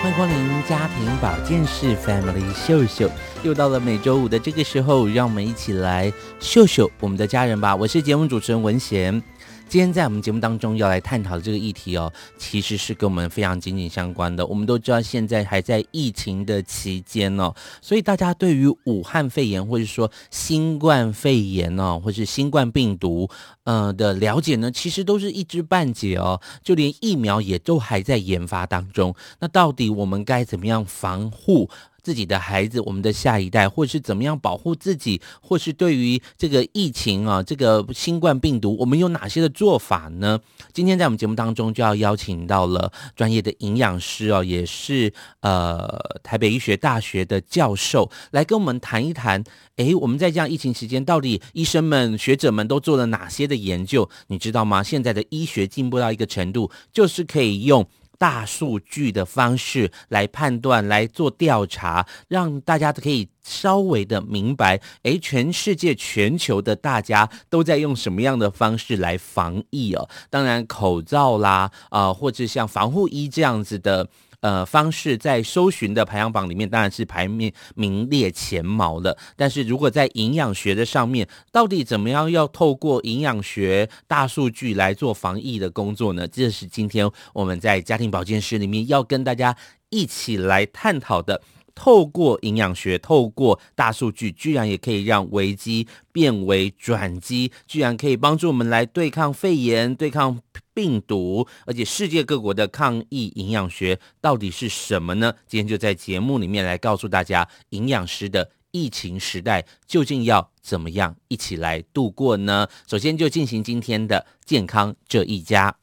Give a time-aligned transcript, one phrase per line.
[0.00, 3.10] 欢迎光临家庭保健室 Family 秀秀。
[3.42, 7.74] 又到了每周五的这个时候，让我们一起来秀秀我们的家人吧。
[7.74, 9.20] 我是节目主持人文贤。
[9.68, 14.46] 今天在我们节目当中要来探讨的这个议题哦，其实是跟我们非常紧紧相关的。
[14.46, 23.28] 我们都知道现在还在疫情的期间哦，所以大家对于武汉肺炎或者说新冠肺炎哦，或是新冠病毒
[23.64, 26.40] 呃的了解呢，其实都是一知半解哦。
[26.62, 29.14] 就连疫苗也都还在研发当中。
[29.38, 31.68] 那到底我们该怎么样防护
[32.08, 40.40] 自己的孩子，我们的下一代，或是怎么样保护自己，或是对于这个疫情啊，这个新冠病毒，我们有哪些的做法呢？
[40.72, 49.44] 今天在我们节目当中就要邀请到了专业的营养师哦，也是呃台北医学大学的教授，来跟我们谈一谈。
[49.76, 54.08] 诶，我们在这样疫情期间，到底医生们、学者们都做了哪些的研究？
[54.28, 54.82] 你知道吗？
[54.82, 57.86] 现在的医学进步到一个程度，就是可以用。
[58.18, 70.08] 大数据的方式来判断、来做调查，让大家可以稍微的明白，诶，全世界、全球的大家都在用什么样的方式来防疫哦？
[70.28, 74.08] 当然，口罩啦，啊、或者像防护衣这样子的。
[74.40, 79.16] 呃，方式在搜寻的排行榜里面当然是排名名列前茅了。
[79.36, 86.28] 但是如果在营养学的上面，到底怎么样要透过营养学大数据来做防疫的工作呢？
[86.28, 89.56] 这是今天我们在家庭保健室里面要跟大家
[89.90, 91.42] 一起来探讨的。
[91.74, 100.40] 透过营养学，透过大数据，居然也可以让危机变为转机，居然可以帮助我们来对抗肺炎、对抗
[100.78, 105.34] 病毒，而且世界各国的抗疫营养学到底是什么呢？
[105.48, 112.68] 今天就在节目里面来告诉大家，营养师的疫情时代究竟要怎么样一起来度过呢？
[112.86, 115.74] 首先就进行今天的健康这一家。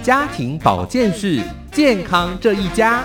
[0.00, 1.42] 家庭保健室，
[1.72, 3.04] 健康这一家。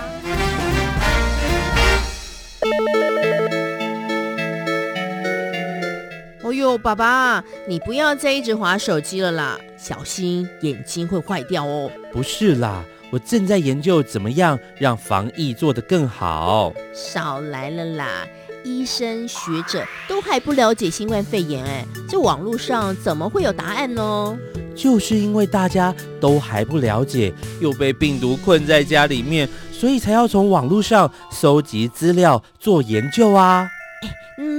[6.52, 11.90] 哦呦，爸爸，你不要再一直划手机了啦，小心眼睛会坏掉哦。
[12.12, 16.70] 不是啦，我正在研究怎么样让防疫做得更好。
[16.92, 18.26] 少来了啦，
[18.64, 24.36] 医生学者都还不了解新冠肺炎，哎，这网络上怎么会有答案呢？
[24.76, 27.32] 就是因为大家都还不了解，
[27.62, 33.66] 又被病毒困在家里面，所以才要从网络上搜集资料做研究啊。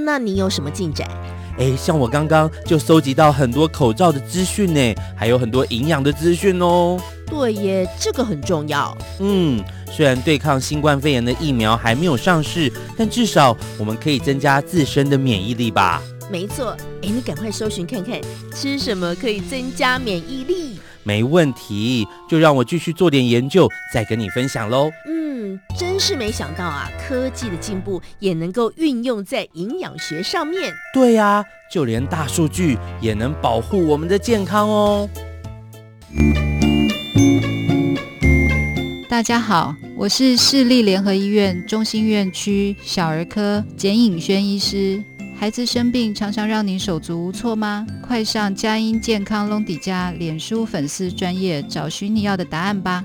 [0.04, 1.08] 那你有什么进展？
[1.58, 7.00] 诶，像我刚刚就搜集到很多口罩的资讯呢，还有很多营养的资讯哦。
[7.26, 8.96] 对耶，这个很重要。
[9.20, 16.02] 嗯，虽然对抗新冠肺炎的疫苗还没有上市，但至少我们可以增加自身的免疫力吧。
[16.30, 18.20] 没错，哎，你赶快搜寻看看，
[18.54, 20.73] 吃什么可以增加免疫力？
[21.04, 24.90] 没问题，就让我继续做点研究，再跟你分享喽。
[25.06, 30.72] 嗯，真是没想到啊，科技的进步也能够运用在营养学上面。
[30.94, 35.08] 对呀，就连大数据也能保护我们的健康哦。
[39.06, 45.04] 大家好，我是市立联合医院中心院区小儿科简颖轩医师。
[45.44, 47.86] 孩子生病常常让你手足无措吗？
[48.02, 53.04] 快上佳音健康隆迪家脸书粉丝专业找寻你要的答案吧！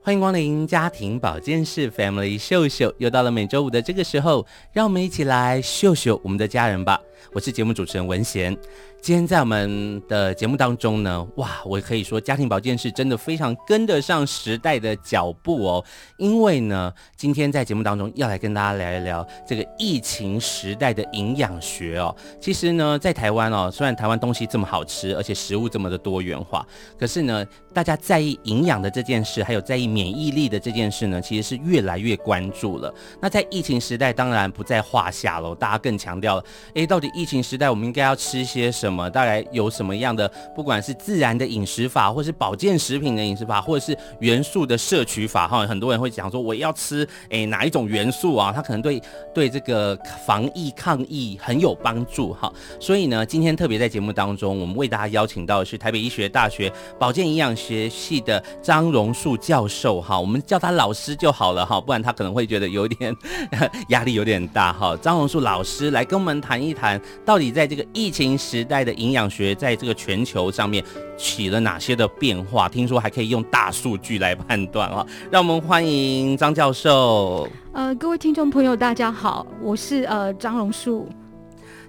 [0.00, 7.00] 欢迎光临家庭保健室 Family 秀秀，又到了每周五的这个时候，让我们一起来秀秀我们的家人吧。
[7.32, 8.56] 我是节目主持人文贤。
[9.02, 15.84] 今天在我们的节目当中呢，哇，我可以说家庭保健是真的非常跟得上时代的脚步哦。
[16.16, 22.14] 因为呢，今天在节目当中要来跟大家聊一聊这个疫情时代的营养学哦。
[22.40, 26.66] 其实呢，在台湾哦，虽然台湾东西这么好吃，而且食物这么的多元化，
[26.98, 32.92] 可是呢，大家在意营养的这件事，还有在意免疫力的这件事呢，其实是越来越关注了。
[33.22, 35.54] 那在疫情时代，当然不在话下喽。
[35.54, 36.44] 大家更强调了，
[36.74, 39.10] 诶，到底疫情时代我们应该要吃些什什么？
[39.10, 48.52] 大概有什么样的，不管是自然的饮食法，或是保健食品的饮食法，或者是元素的摄取法，哈，很多人会讲说，我要吃诶哪一种元素啊？
[48.54, 49.02] 它可能对
[49.34, 52.52] 对这个防疫抗疫很有帮助，哈。
[52.80, 63.14] 所以呢，今天特别在节目当中，我们为大家邀请到的是台北医学大学保健营养学系的张荣树教授，哈，我们叫他老师就好了，哈，不然他可能会觉得有点
[63.88, 64.96] 压力有点大，哈。
[65.02, 70.82] 张荣树老师来跟我们谈一谈，到底在这个疫情时代的营养学在这个全球上面
[71.16, 72.68] 起了哪些的变化？
[72.68, 75.06] 听说还可以用大数据来判断啊！
[75.30, 77.48] 让我们欢迎张教授。
[77.72, 81.08] 呃，各位听众朋友，大家好，我是呃张榕树。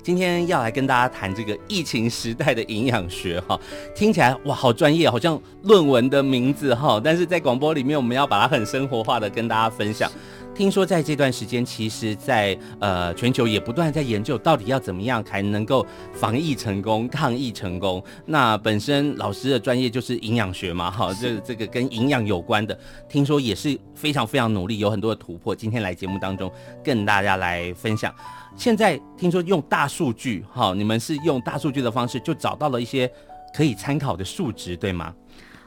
[0.03, 3.59] 今天要来跟大家谈这个疫情时代的营养学哈，
[3.93, 10.09] 听起来哇好专业，好像论文的名字哈，但是在广播里面我们要把它很生活化的跟大家分享。
[10.57, 18.03] 听说在这段时间，其实在，在呃全球也不断在研究，到底要怎么样才能够防疫成功、抗疫成功。
[18.25, 22.75] 那本身老师的专业就是营养学嘛，哈， 这这个跟营养有关的，
[23.07, 25.55] 听说也是非常非常努力，有很多的突破。
[25.55, 26.51] 今天来节目当中
[26.83, 28.11] 跟大家来分享。
[28.55, 33.07] 现在听说用大数据，哈，你们是用大数据的方式就找到了一些
[33.55, 35.13] 可以参考的数值，对吗？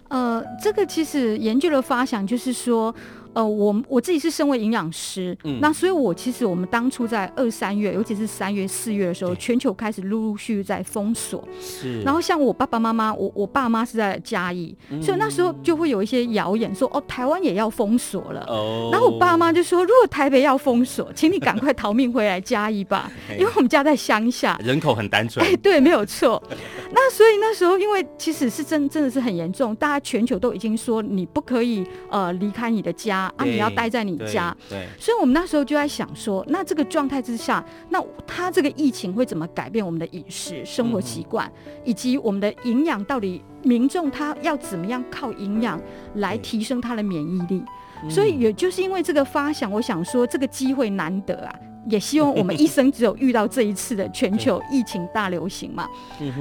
[0.08, 2.92] 呃，这个其实研究的发想就是说。
[3.32, 12.02] 呃，我我自己是身为营养师，嗯，那所以，我其实我们当初在二三月，尤其是三月、四月的时候，全球开始陆陆续续在封锁，是。
[12.02, 18.44] 然后像我爸爸妈妈，我我爸妈是在嘉义，嗯，所以那时候就会有一些谣言说，哦，台湾也要封锁了。
[18.48, 18.90] 哦。
[18.92, 25.44] 然后我爸妈就说，如果台北要封锁，请你赶快逃命回来嘉义吧， 因为我们家在乡下，人口很单纯。
[25.44, 26.42] 哎，对，没有错。
[26.92, 33.20] 那所以那时候，因为其实是真真的是很严重，大家全球都已经说你不可以呃离开你的家。
[33.36, 33.44] 啊！
[33.44, 45.80] 你要待在你家，对，对，所以我们那时候就在想说，那这个状态之下，那他这个疫情会怎么改变我们的饮食生活习惯，嗯，以及我们的营养到底民众他要怎么样靠营养
[46.14, 47.62] 来提升他的免疫力？
[48.08, 51.54] 所以也就是因为这个发想，我想说这个机会难得啊，
[51.86, 55.88] 也希望我们一生只有遇到这一次的全球疫情大流行嘛。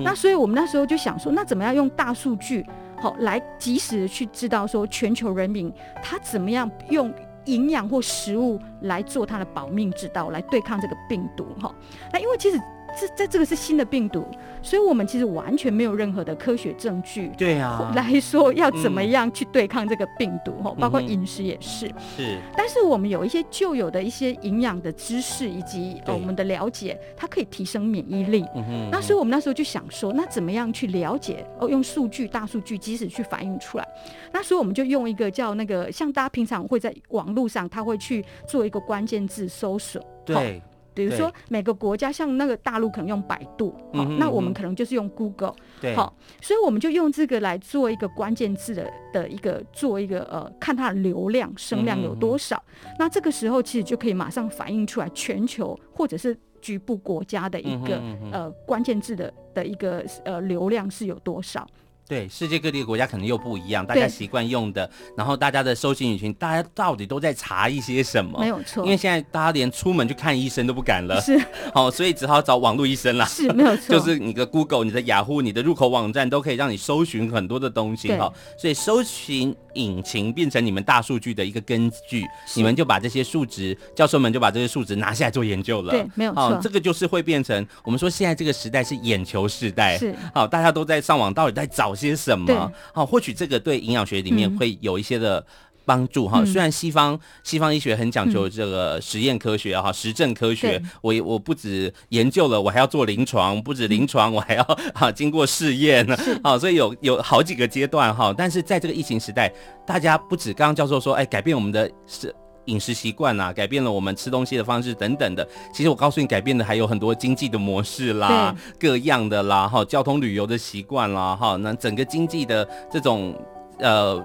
[0.03, 2.65] 那所以我们那时候就想说，那怎么样用大数据？
[2.97, 5.71] 好，来及时的去知道说全球人民
[6.03, 7.13] 他怎么样用
[7.45, 11.45] 营养或食物来做他的保命之道，来对抗这个病毒。
[11.61, 11.73] 哈，
[12.11, 12.59] 那因为其实。
[12.97, 14.25] 这这这个是新的病毒，
[14.61, 21.87] 所以我们其实完全没有任何的科学证据，对啊， 来说要怎么样去对抗这个病毒哈、嗯，包括饮食也是。
[22.15, 28.45] 是，但是我们有一些旧有的一些营养的知识以及我们的了解，它可以提升免疫力。
[28.91, 31.45] 那所以我们那时候就想说，那怎么样去了解？
[31.59, 33.87] 哦，用数据、大数据，及时去反映出来。
[34.31, 40.01] 那所以我们就用一个叫那个，像大家平常会在网络上，他会去做一个关键字搜索。
[40.25, 40.61] 对。
[40.99, 45.55] 比如说每个国家，像那个大陆可能用百度，好、嗯，那我们可能就是用 Google，
[45.95, 61.65] 好，所以我们就用这个来做一个关键字的的一个做一个呃，看它的流量声量有多少、嗯，那这个时候其实就可以马上反映出来全球或者是局部国家的一个、嗯、呃关键字的的一个呃流量是有多少。
[62.09, 68.39] 对，世界各地的国家可能又不一样，大家习惯用的，然后大家的搜寻引擎，大家到底都在查一些什么？
[68.39, 71.39] 没有错，因为现在大家连出门去看医生都不敢了，是，
[71.71, 73.23] 好， 所以只好找网络医生了。
[73.27, 78.33] 是，没有错， 就是你的 Google、你的雅虎、你的入口网站都可以让你搜寻很多的东西哈。
[78.57, 85.91] 所以搜寻引擎变成你们大数据的一个根据，你们就把这些数值，教授们就把这些数值拿下来做研究了。
[85.91, 92.71] 对，没有错，这个就是会变成我们说现在这个时代是眼球时代，是，好，大家都在上网，到底在找些什么？
[92.93, 95.45] 好，或许这个对营养学里面会有一些的
[95.85, 96.45] 帮助哈、嗯。
[96.45, 104.63] 虽然西方西方医学很讲究这个实验科学哈、实证科学，我我不止研究了，我还要做临床，不止临床，我还要
[104.93, 106.17] 哈经过试验呢。
[106.43, 108.33] 好，所以有有好几个阶段哈。
[108.37, 109.51] 但是在这个疫情时代，
[109.85, 112.33] 大家不止刚刚教授说，哎，改变我们的是。
[112.69, 115.47] 饮食习惯啊，改变了我们吃东西的方式等等的。
[115.73, 123.33] 其实我告诉你，改变的还有很多经济的模式啦，各样的啦，哈，交通旅游的习惯啦，哈，那整个经济的这种
[123.79, 124.23] 呃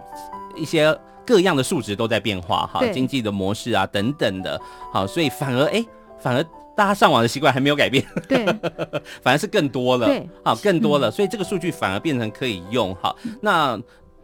[0.54, 0.96] 一些
[1.26, 4.60] 各样的数值都在变化哈，经济的模式啊等等的，
[4.92, 5.86] 好，所以反而哎、欸，
[6.20, 6.44] 反而
[6.76, 8.44] 大家上网的习惯还没有改变，对，
[9.22, 13.80] 反而是更多了，对，好，更多了，嗯、所以这个数据反而变成可以用，好，那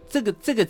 [0.09, 0.67] 这个这个。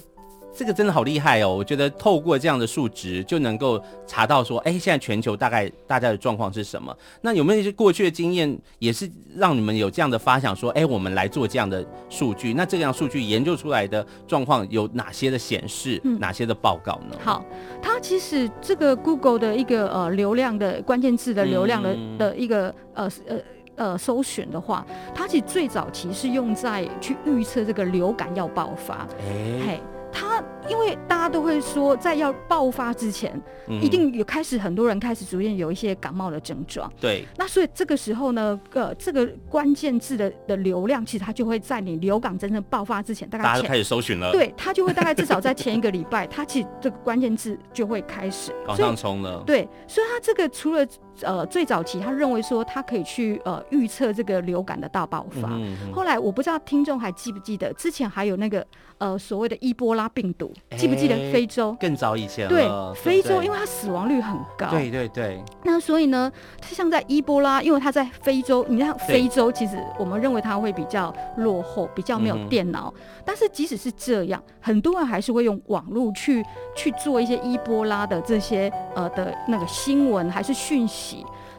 [0.52, 1.48] 这个真的好厉害哦！
[1.48, 6.94] 我觉得透过这样的数值就能够查到说，哎，现在全球大概大家的状况是什么？
[7.22, 12.52] 那有没有一些过去的经验，也是让你们有这样的发想，说，哎，我们来做这样的数据？
[12.52, 16.00] 那这样数据研究出来的状况有哪些的显示？
[16.04, 17.16] 嗯、哪些的报告呢？
[17.22, 17.44] 好，
[17.80, 23.36] 它其实这个 Google 的一个呃流量的关键字的流量的、嗯、的一个呃呃
[23.76, 29.06] 呃搜寻的话，它其实最早期是用在去预测这个流感要爆发。
[29.20, 29.80] 哎，嘿。
[30.12, 33.40] 他因为大家都会说，在要爆发之前，
[33.80, 36.90] 一定有开始很多人开始逐渐有一些感冒的症状。
[37.00, 37.24] 对。
[37.36, 44.32] 那所以这个时候呢，呃，这个关键字的的流量，其实它就会在你流感真正爆发之前，大概大家都开始搜寻了。
[44.32, 49.42] 对，它就会大概至少在前一个礼拜，它其实这个关键字就会开始 往上冲了。
[49.46, 50.86] 对，所以它这个除了
[51.22, 55.48] 呃最早期，他认为说他可以去呃预测这个流感的大爆发。
[55.50, 55.92] 嗯嗯。
[55.92, 58.66] 后来我不知道听众还记不记得，之前还有那个。
[59.00, 61.74] 呃，所谓的伊波拉病毒，记不记得非洲？
[61.80, 62.46] 更早以前。
[62.46, 64.68] 对，非洲，因为它死亡率很高。
[64.68, 65.42] 对对对。
[65.64, 72.92] 那所以呢，像在伊波拉，因为它在非洲，你看非洲，其实我们认为它会比较落后，比较没有电脑。
[73.24, 76.44] 但是即使是这样，很多人还是会用网络去
[76.76, 81.09] 去做一些伊波拉的这些呃的那个新闻还是讯息。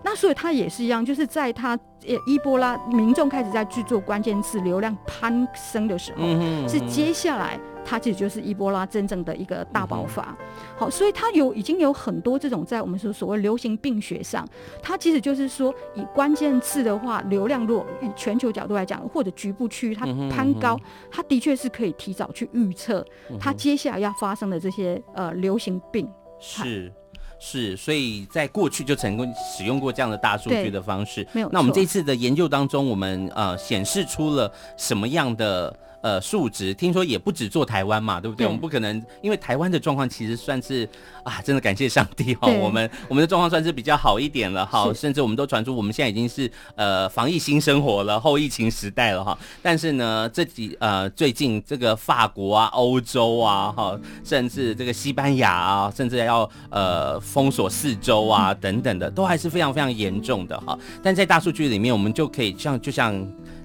[0.03, 1.77] 那所以它也是一样，就是在它
[2.07, 6.23] 呃伊波拉民众开始在去做关键词流量攀升的时候，
[6.67, 10.35] 是接下来它其实就是伊波拉真正的一个大爆发。
[10.39, 14.47] 嗯、好，所以它有已经有很多这种在我们说所谓流行病学上，
[14.81, 20.81] 它其实就是说以关键字的话，流量如果以全球角度来讲，或者局部区域它攀高，嗯、
[21.11, 23.05] 它的确是可以提早去预测
[23.39, 26.09] 它接下来要发生的这些呃流行病。
[26.39, 26.91] 是。
[27.41, 31.27] 是，所以在过去就成功使用过这样的大数据的方式。
[31.33, 31.49] 没有。
[31.51, 35.75] 那我们这次的研究当中，我们呃显示出了什么样的？
[36.01, 38.45] 呃，数值听说也不止做台湾嘛，对不对？
[38.45, 40.87] 对，我们不可能，因为台湾的状况其实算是
[41.23, 49.37] 啊，真的感谢上帝哈，我们我们的状况算是比较好一点了哈，甚至我们都传出我们现在已经是呃防疫新生活了，后疫情时代了哈。
[49.61, 60.77] 但是呢，这几呃最近这个法国啊、欧洲啊哈，甚至这个西班牙啊，甚至要呃封锁四周啊等等的，都还是非常非常严重的哈。
[61.03, 63.23] 但在大数据里面，我们就可以像就像。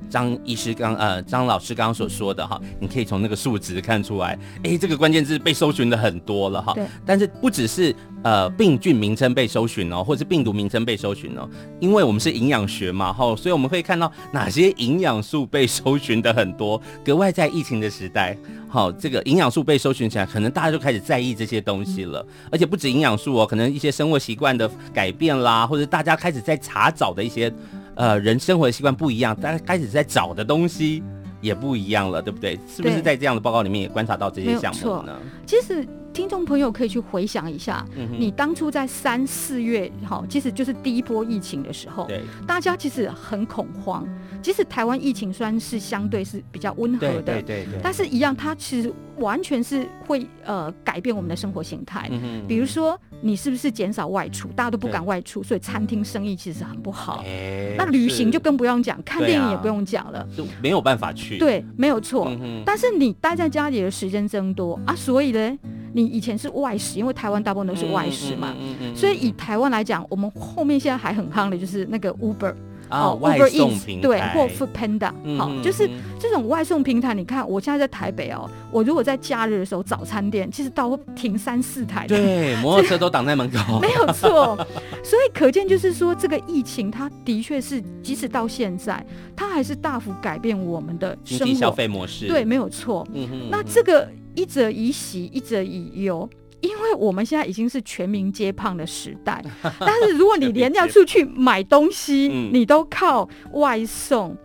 [0.09, 6.73] 张医师刚呃，张老师刚刚所说的哈，你可以从那个数值看出来，哎，这个关键字被搜寻的很多了哈。
[6.75, 6.87] 对。
[7.05, 11.49] 但是不只是呃病菌名称被搜寻哦，或者是病毒名称被搜寻哦，
[11.81, 18.37] 因为我们是营养学嘛哈，所以我们会看到哪些营养素被搜寻的很多，格外在疫情的时代，
[18.69, 22.25] 好，这个营养素被搜寻起来，可能大家就开始在意这些东西了。
[22.51, 27.53] 而且不止营养素哦，可能一些生活习惯的改变啦，或者大家开始在查找的一些。
[27.97, 31.03] 呃，人生活的习惯不一样，大家开始在找的东西
[31.41, 32.59] 也不一样了，对不对？
[32.69, 35.19] 是不是在这样的报告里面也观察到这些项目呢？
[35.45, 44.07] 其实听众朋友可以去回想一下，嗯、你当初在三四月，好，其实就是第一波疫情的时候，对，大家其实很恐慌。
[44.43, 52.09] 其实台湾疫情虽然是相对是比较温和的，对对但是一样，它其实完全是会呃改变我们的生活形态。
[52.12, 54.49] 嗯、哼比如说，你是不是减少外出？
[54.49, 57.23] 大家都不敢外出，所以餐厅生意其实很不好。
[57.25, 61.38] 欸、那旅行就更不用讲，看电影也不用讲了，就没有办法去。
[61.38, 62.28] 对，没有错。
[62.28, 65.58] 嗯、但是你待在家里的时间增多啊，所以呢，
[65.92, 68.54] 你以前是外食，因为台湾大部分都是外食嘛，
[68.94, 72.54] 所以以台湾来讲，我们后面现在还很夯的就是那个 Uber。
[72.88, 75.88] 哦，外送平台对，或 Food Panda，好，就是
[76.19, 77.14] 这种外送平台。
[77.14, 84.57] 你看，我现在在台北哦，我如果在假日的时候，早餐店其实到会停三四台，对， 摩托车都挡在门口， 没有错。
[85.02, 93.07] 所以可见，就是说这个疫情，它的确是，即使到现在，它还是大幅改变我们的生活消费模式，对，没有错。
[93.12, 96.28] 嗯哼，那这个一则以喜，一则以忧。
[96.66, 99.42] 因为我们现在已经是全民皆胖的时代，
[99.80, 104.37] 但是如果你连要出去买东西，你都靠外送，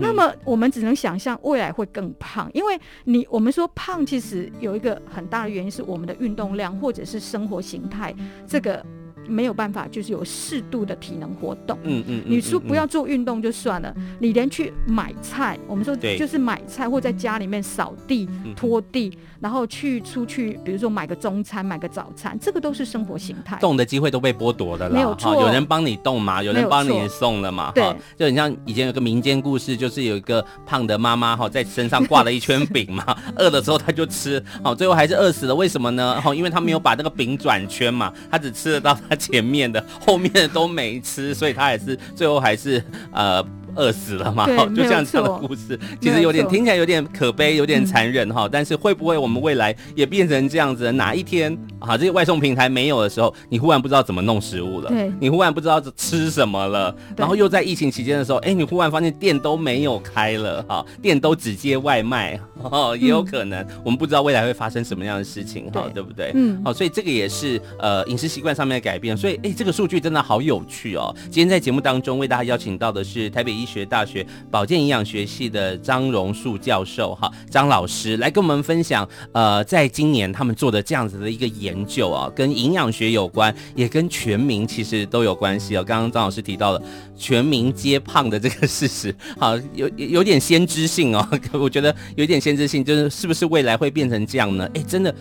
[0.00, 2.50] 那么我们只能想象未来会更胖。
[2.52, 8.14] 因为你我们说胖，其实有一个很大的原因是我们的运动量或者是生活形态
[8.46, 8.84] 这个。
[9.30, 11.78] 没有办法，就是有适度的体能活动。
[11.84, 23.56] 嗯嗯，你说不要做运动就算了，你连去买菜，我们说就是买菜或在家里面扫地、拖地，然后去出去，比如说买个中餐、买个早餐，这个都是生活形态。
[23.60, 24.94] 动的机会都被剥夺了啦。
[24.94, 27.70] 没有错，有人帮你动嘛，有人帮你送了嘛。
[27.74, 27.84] 对，
[28.18, 35.54] 就很像以前有个民间故事，就是有一个胖的妈妈哈，在身上挂了一圈饼嘛， 饿的时候她就吃，好，最后还是饿死了。
[35.54, 36.20] 为什么呢？
[36.20, 39.16] 哈，因为她没有把那个饼转圈嘛，她只吃得到他。
[39.20, 43.46] 前面的，后面的都没吃，所以他也是最后还是呃。
[43.76, 44.46] 饿死了嘛？
[44.74, 48.48] 就这样子的故事，其实有点听起来有点可悲，有点残忍哈。
[48.50, 50.90] 但是会不会我们未来也变成这样子？
[50.92, 66.32] 哪一天啊，这些外送平台没有的时候，你忽然不知道怎么弄食物了，对，你忽然不知道吃什么了，然后又在疫情期间的时候，哎，你忽然发现店都没有开了哈，店都只接外卖哦，也有可能，我们不知道未来会发生什么样的事情哈，对不对？
[66.34, 69.16] 嗯，好，所以这个也是呃饮食习惯上面的改变。
[69.16, 71.14] 所以哎，这个数据真的好有趣哦。
[71.24, 85.84] 今天在节目当中为大家邀请到的是台北医学大学保健营养学系的张荣树教授，哈，张老师来跟我们分享，呃，在今年他们做的这样子的一个研究啊，跟营养学有关，也跟全民其实都有关系哦。
[85.84, 86.82] 刚刚张老师提到了
[87.16, 94.68] 全民皆胖的这个事实，好，有有点先知性哦，我觉得有点先知性，就是是不是未来会变成这样呢？
[94.74, 95.14] 哎，真的。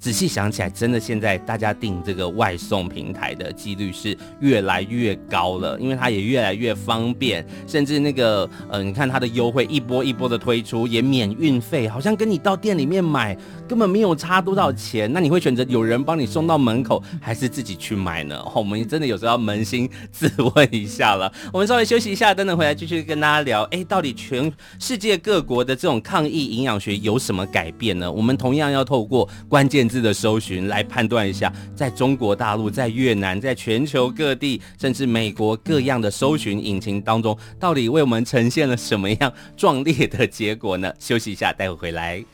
[0.00, 13.36] 仔细想起来，真的现在大家订这个外送平台的几率是越来越高了，因为它也越来越方便，甚至那个呃，你看它的优惠一波一波的推出，也免运费，好像跟你到店里面买
[13.66, 15.12] 根本没有差多少钱。
[15.12, 18.36] 那你会选择有人帮你送到门口，还是自己去买呢？
[18.38, 21.32] 哦，我们真的有时候要扪心自问一下了。
[21.52, 23.62] 我们稍微休息一下，等等回来继续跟大家聊。
[23.64, 28.10] 哎，到底全世界各国的这种抗疫营养学有什么改变呢？
[28.10, 40.92] 我们同样要透过关键字的搜寻来判断一下，在中国大陆、在越南、在全球各地，甚至美国各样的搜寻引擎当中，到底为我们呈现了什么样壮烈的结果呢？
[40.98, 42.24] 休息一下，待会回来。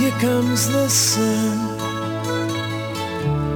[0.00, 1.69] Here comes the sun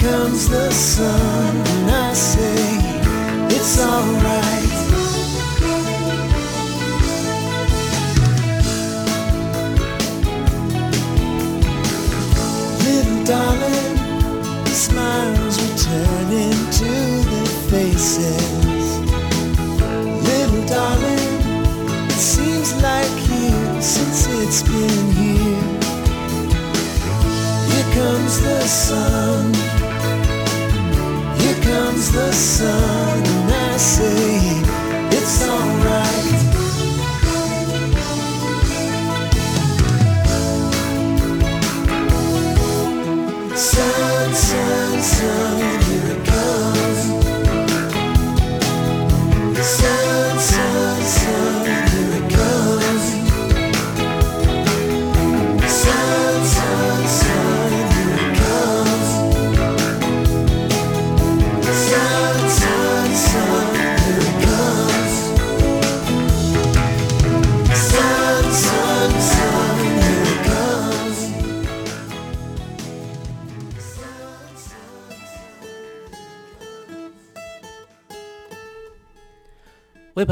[0.00, 2.54] comes the sun, and I say
[3.50, 4.72] it's alright.
[12.84, 13.94] Little darling,
[14.64, 16.92] the smiles returning to
[17.30, 18.86] their faces.
[20.28, 21.30] Little darling,
[22.06, 25.78] it seems like years since it's been here.
[27.68, 29.57] Here comes the sun
[32.12, 32.97] the sun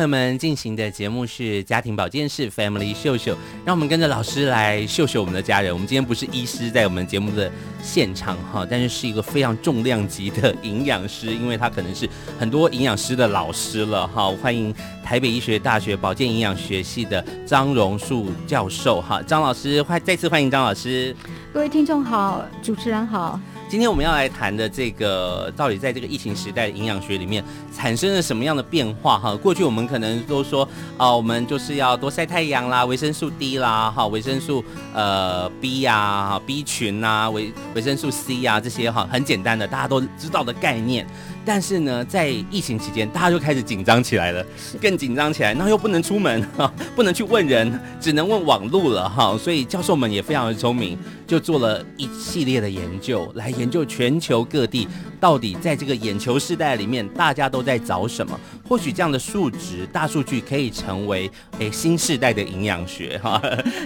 [0.07, 5.73] 友们进行的节目是家庭保健室 Family 秀秀，让我们跟着老师来秀秀我们的家人。
[5.73, 7.51] 我们今天不是医师在我们节目的
[7.83, 14.31] 现场哈，但是是一个非常重量级的营养师，因为他可能是很多营养师的老师了哈。
[14.40, 21.16] 欢迎台北医学大学保健营养学系的张荣树教授哈，张老师欢再次欢迎张老师。
[21.53, 23.40] 各位听众好，主持人好。
[23.68, 27.44] 今天我们要来谈的这个，到底在这个疫情时代的营养学里面
[27.76, 29.18] 产生了什么样的变化？
[29.18, 41.05] 哈，过去我们可能都说啊、我们就是要多晒太阳啦，维生素 D 啦，哈，维生素呃 B 呀、啊、B 群呐，维维生素 C 呀、这些哈，很简单的大家都知道的概念。
[41.46, 44.44] 但是呢，在疫情期间，大家就开始紧张起来了，
[44.82, 49.38] 更紧张起来，然后又不能出门， 哈，不能去问人，只能问网路了，哈。
[49.38, 58.38] 所以教授们也非常的聪明，就做了一系列的研究，来研究全球各地到底在这个眼球时代里面，大家都在找什么？
[58.68, 63.40] 或许这样的数值、大数据可以成为诶新时代的营养学 哈。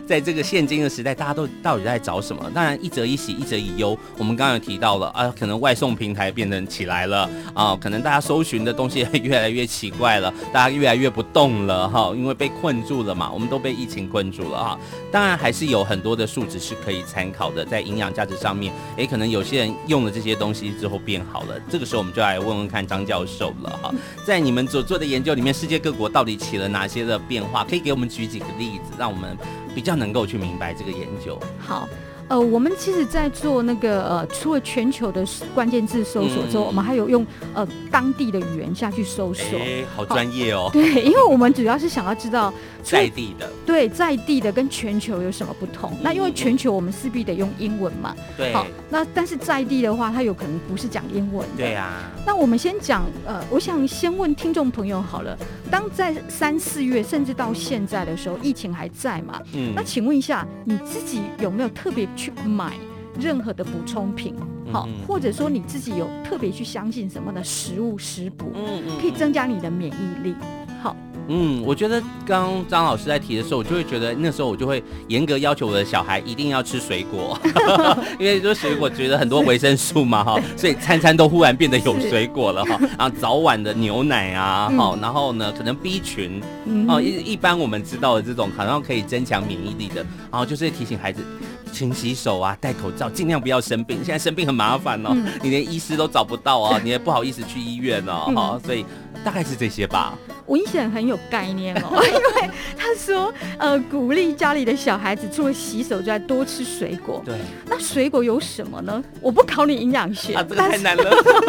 [0.07, 2.51] 在这个现今的时代，大家都到底在找什么？
[2.55, 3.97] 当然，一则以喜，一则以忧。
[4.17, 13.31] 我们刚刚有提到了啊，可能外送平台变得起来了啊，可能大家搜寻的东西越来越奇怪了，大家越来越不动了哈，因为被困住了嘛。
[13.31, 14.79] 我们都被疫情困住了哈。
[15.13, 21.61] 当然，还是有很多的数值是可以参考的，在营养价值上面，诶，可能有些人用了这些东西之后变好了。
[21.71, 27.65] 这个时候，我们就来问问看张教授了哈，在你们所做的研究里面，世界各国到底起了哪些的变化？
[27.65, 29.37] 可以给我们举几个例子，让我们
[29.75, 31.39] 比较能够去明白这个研究。
[31.59, 31.89] 好。
[32.31, 39.59] 呃，我们其实，在做那个呃，除了全球的关键字搜索之后，嗯、我们还有用呃当地的语言下去搜索。
[39.59, 40.71] 哎，好专业哦。
[40.73, 45.91] 对，因为我们主要是想要知道在地的，对在地的跟全球有什么不同。
[45.95, 48.15] 嗯、那因为全球我们势必得用英文嘛。
[48.37, 48.53] 对。
[48.53, 51.57] 好，那但是在地的话，它有可能不是讲英文的。
[51.57, 52.13] 对啊。
[52.25, 55.37] 那我们先讲呃，我想先问听众朋友好了，
[55.69, 59.43] 当在三四月甚至到现在的时候，疫情还在嘛？
[59.53, 59.73] 嗯。
[59.75, 62.75] 那请问一下，你自己有没有特别去买
[63.19, 64.35] 任何的补充品，
[64.71, 70.35] 好，或者说你自己有特别去相信什么的食物食补，嗯嗯可以增加你的免疫力。
[70.83, 70.95] 好，
[71.29, 77.39] 嗯，我觉得刚刚张老师在提的时候，我就会觉得那时候我就会严格要求我的小孩一定要吃水果，
[78.21, 86.41] 因为说水果觉得很多维生素嘛，哈，所以餐餐都忽然变得有水果了哈，然 后早晚的牛奶啊，好，然后呢，可能 B 群，
[86.87, 89.97] 哦，一一般我们知道的这种好像可以增强免疫力的，
[90.31, 91.25] 然后就是提醒孩子。
[91.73, 93.99] 勤洗手啊，戴口罩，尽量不要生病。
[94.05, 98.33] 现在生病很麻烦哦，嗯、你连医师都找不到啊， 你也不好意思去医院哦。
[98.35, 98.85] 哈、嗯，所以
[99.25, 100.19] 大概是这些吧。
[100.47, 107.23] 文贤很有概念哦， 因为他说，呃，鼓励家里的小孩子除了洗手之外，多吃水果。
[107.25, 109.01] 对，那水果有什么呢？
[109.21, 111.05] 我不考你营养学，啊，这个太难了。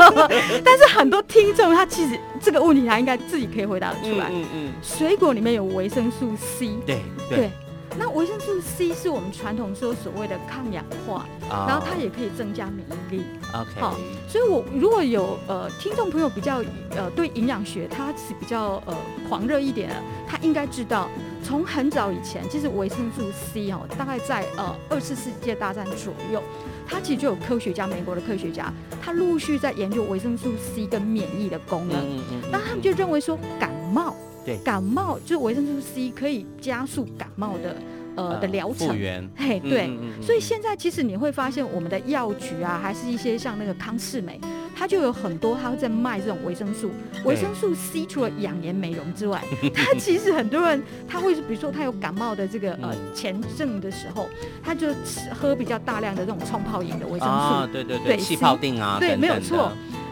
[0.63, 4.27] 但是很多听众他其实这个问题他应该自己可以回答得出来。
[4.31, 4.73] 嗯嗯，嗯。
[4.83, 6.69] 水果里面有维生素 C。
[6.85, 7.37] 对对。
[7.37, 7.51] 对
[7.97, 11.69] 那维生素 C 是我们传统说所谓的抗氧化，oh.
[11.69, 13.23] 然后它也可以增加免疫力。
[13.53, 13.97] OK，好，
[14.29, 18.95] 所以我如果有呃听众朋友比较呃对营养学他是比较呃
[19.27, 21.09] 狂热一点的，他应该知道，
[21.43, 26.41] 从很早以前，其实维生素 C 哦，大概在呃二次世界大战左右，
[26.87, 34.15] 它其实就有科学家，美国的科学家，他陆续在研究维生素 C 跟免疫的功能，嗯嗯嗯嗯，那他们就认为说感冒。
[34.45, 37.75] 对，感冒就是维生素 C 可以加速感冒的
[38.15, 38.89] 呃的疗程。
[39.35, 44.39] 嘿，对，嗯嗯嗯、所以现在其实你会发现，我们的药局啊，还是一些像那个康是美，
[44.75, 46.89] 它就有很多，它会在卖这种维生素。
[47.23, 49.43] 维生素 C 除了养颜美容之外，
[49.75, 54.27] 它其实很多人他会比如说他有感冒的这个呃前症的时候，
[54.63, 57.25] 他就吃喝比较大量的这种冲泡饮的维生素。
[57.25, 59.71] 啊，对对对，气泡定啊，对，没有错。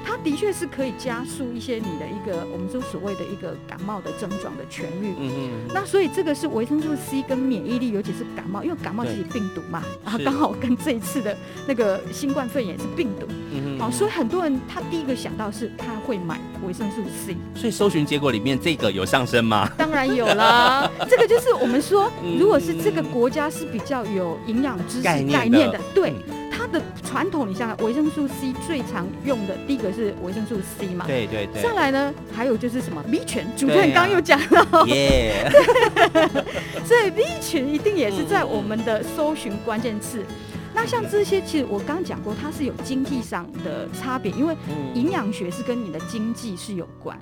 [0.09, 5.13] 它的确是可以加速一些你的一个，我们说所谓的一个感冒的症状的痊愈。
[5.19, 5.51] 嗯嗯。
[5.71, 13.27] 那所以这个是维生素 C 跟免疫力，尤其是感冒，因为感冒是病毒嘛，然后刚好跟这一次的那个新冠肺炎是病毒。
[13.51, 13.79] 嗯嗯。
[13.79, 17.37] 好，所以很多人他第一个想到是他会买维生素 C。
[17.53, 19.69] 所以搜寻结果里面这个有上升吗？
[19.77, 26.15] 当然有啦， 这个就是我们说，如果是这个国家是比较有营养知识概念的，对。
[26.25, 26.38] 它
[26.71, 31.05] 的传统，你像维生素 C 最常用的第一个是维生素 C 嘛？
[31.07, 31.61] 对对对。
[31.61, 34.85] 上来呢，还有就是什么 B 群，主持人刚刚又讲了。
[34.87, 35.49] 耶。
[36.85, 40.23] 所以 B 群一定也是在我们的搜寻关键字。
[40.73, 44.55] 那像这些，其实我刚刚讲过，它是有经济上的差别，因为
[44.93, 47.19] 营养学是跟你的经济是有关。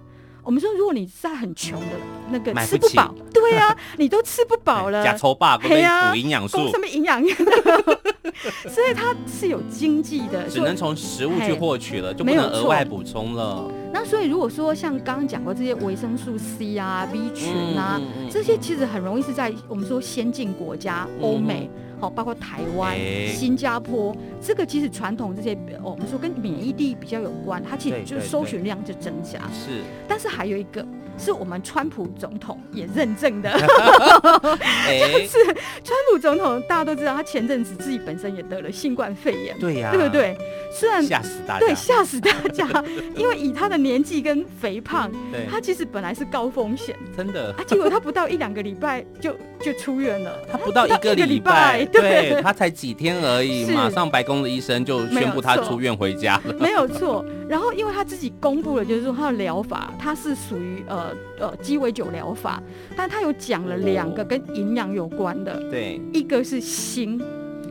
[0.48, 1.88] 我们说，如果你在很穷的
[2.32, 7.22] 那个吃不饱，对呀， 你都吃不饱了， 假抽霸，对呀，补营养素，什么营养？
[8.74, 13.70] 所以它是有经济的，只能从食物去获取了，就不能额外补充了。
[13.92, 18.00] 那所以如果说像刚刚讲过这些维生素 C 啊、B 群啊，
[18.32, 21.70] 这些其实很容易是在我们说先进国家，欧美。
[22.00, 29.40] 好，包括台湾、欸、新加坡，这个其实传统这些，我们说跟免疫力比较有关，它其实就搜寻量就增加。
[29.52, 30.86] 是，但是还有一个。
[31.20, 35.44] 是我们川普总统也认证的， 就是
[35.84, 40.38] 川普总统大家都知道，他前阵子自己本身也得了新冠肺炎，对呀，对不对？
[40.72, 42.68] 虽然吓死大家，对，吓死大家，
[43.16, 45.12] 因为以他的年纪跟肥胖，
[45.50, 57.26] 他其实本来是高风险，真的，啊，结果他不到一两个礼拜就就出院了，他不到一个礼拜，对，他才几天而已，马上白宫的医生就宣布他出院回家了，没有错。
[57.48, 61.16] 然后因为他自己公布了，就是说他的疗法，他是属于呃。
[61.40, 62.60] 呃，鸡尾酒疗法，
[62.96, 67.22] 但他有讲了两个跟营养有关的，对，一个是锌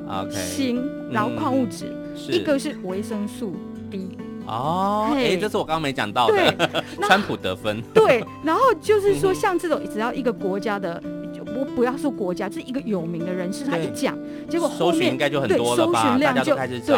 [0.09, 1.93] ，OK，，锌，然后矿物质，
[2.31, 3.57] 一个是维生素
[3.91, 6.53] D，哦，哎、欸，这是我刚刚没讲到的。
[6.53, 7.83] 对，川普得分。
[7.93, 11.03] 对，然后就是说，像这种只要一个国家的，
[11.57, 14.17] 我不要说国家，就是一个有名的人士，他一讲，
[14.49, 16.03] 结果后面搜寻应该就很多了吧？
[16.03, 16.97] 搜寻量就开始对，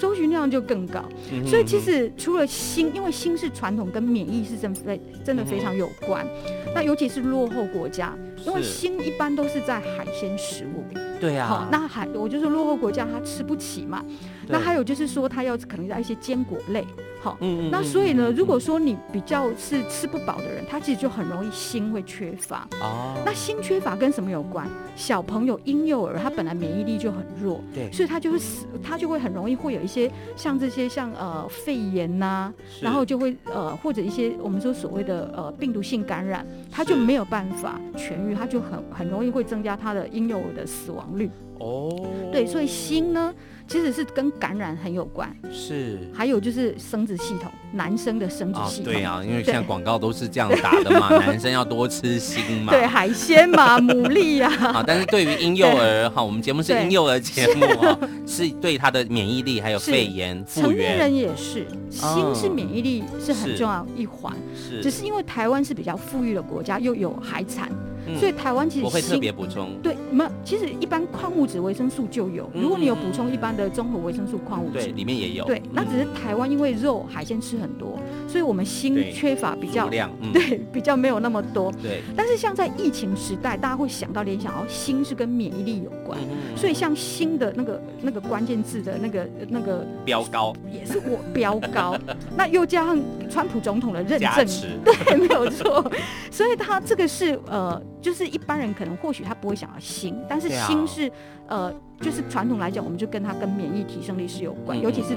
[0.00, 1.04] 搜寻量就更高。
[1.30, 6.26] 嗯、所以其实除了锌，因为锌是传统跟免疫是真非真的非常有关。
[6.26, 10.82] 嗯、那尤其是落后国家，因为锌一般都是在海鲜食物。
[11.20, 14.02] 对呀、啊好，那海我就是落后国家，他吃不起嘛。
[14.48, 16.84] 那还有就是说，他要可能在一些坚果类，
[17.20, 17.38] 好、
[17.70, 22.66] 那所以呢，如果说你比较是吃不饱的人，他其实就很容易锌会缺乏。
[22.80, 24.66] 哦，那锌缺乏跟什么有关？
[24.96, 41.28] 小朋友婴幼儿他本来免疫力就很弱，对，所以他就会死，他就会很容易会有一些像这些像呃肺炎呐、啊，然后就会呃或者一些我们说所谓的呃病毒性感染，它就没有办法痊愈，它就很很容易会增加它的婴幼儿的死亡率。
[41.58, 41.90] 哦，
[42.32, 43.34] 对，所以锌呢。
[43.70, 67.70] 其实是跟感染很有关，是，还有就是生殖系统，男生的生殖系统，对啊， 因为现在广告都是这样打的嘛，男生要多吃锌嘛， 对，海鲜嘛， 牡蛎呀，啊，但是对于婴幼儿哈，我们节目是婴幼儿节目啊，是对他的免疫力还有肺炎复原，成年人也是，锌是免疫力是很重要一环，是，只是因为台湾是比较富裕的国家，又有海产。
[68.18, 72.50] 所以台湾其实我会特别补充，对，没有，其实一般矿物质、维生素就有。
[72.54, 75.44] 如果你有补充一般的综合维生素、矿物质，对，里面也有。
[75.44, 81.72] 对，那只是台湾因为肉、海鲜吃很多，所以我们锌缺乏比较量，对，比较没有那么多。
[81.82, 82.02] 对。
[82.16, 86.18] 但是像在疫情时代，大家会想到联想哦，锌是跟免疫力有关，
[86.56, 91.96] 所以像锌的那个那个关键字的那个那个标高也是我 标高，
[92.36, 92.98] 那又加上
[93.30, 94.46] 川普总统的认证，
[94.84, 95.90] 对，没有错。
[96.30, 97.80] 所以他这个是呃。
[98.00, 101.06] 就是一般人可能或许他不会想要锌，但是锌是、
[101.46, 105.08] 啊、呃，就是传统来讲，我们就跟它跟免疫提升力是有关，嗯、尤其是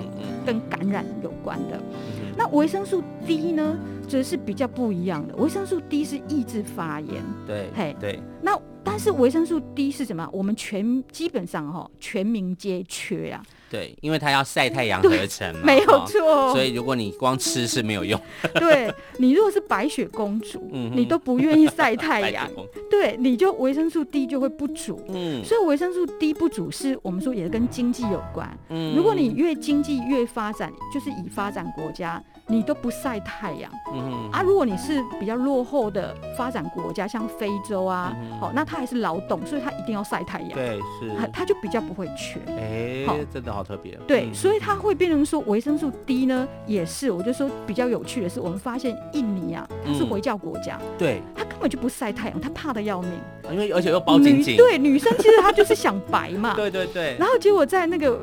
[0.46, 1.78] 跟感染有关的。
[1.78, 5.36] 嗯、那维生素 D 呢，则是比较不一样的。
[5.36, 8.20] 维生素 D 是抑制发炎，对，嘿，对。
[8.42, 10.28] 那但是维生素 D 是什么？
[10.32, 13.62] 我们全基本上哈，全民皆缺呀、啊。
[13.72, 16.52] 对，因为它要晒太阳合成嘛，没有错、哦。
[16.54, 18.20] 所以如果你光吃是没有用。
[18.54, 22.48] 对，你如果是白雪公主，嗯、你都不愿意晒太阳，
[22.92, 25.02] 对，你就维生素 D 就会不足。
[25.08, 28.56] 嗯，所以维生素 D 不足是我们说也是跟经济有关。
[28.70, 32.22] 嗯，如果你越经济越发展，就是以发展国家。
[32.48, 43.18] 你都不晒太阳，嗯、啊，如果你是比较落后的发展国家，像非洲啊，嗯、好，那他还是劳动，所以他一定要晒太阳，对，是，他就比较不会缺，哎、欸，好。
[43.34, 53.12] 真的好特别，对，嗯、所以他会变成说维生素 D 呢，也是，我就说比较有趣的是，我们发现印尼啊，它是回教国家，嗯、对，他根本就不晒太阳，他怕的要命，
[53.50, 58.20] 因为而且又包紧紧，对，女生其实她就是想白嘛， 对对对，然后结果在那个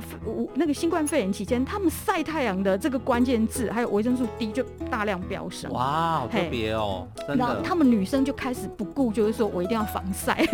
[0.54, 7.06] 那个新冠肺炎期间，他们晒太阳的这个关键字还有维生素 D 就大量飙升，哇，好特别哦！
[7.36, 10.44] 然后他们女生就开始不顾，就是说我一定要防晒，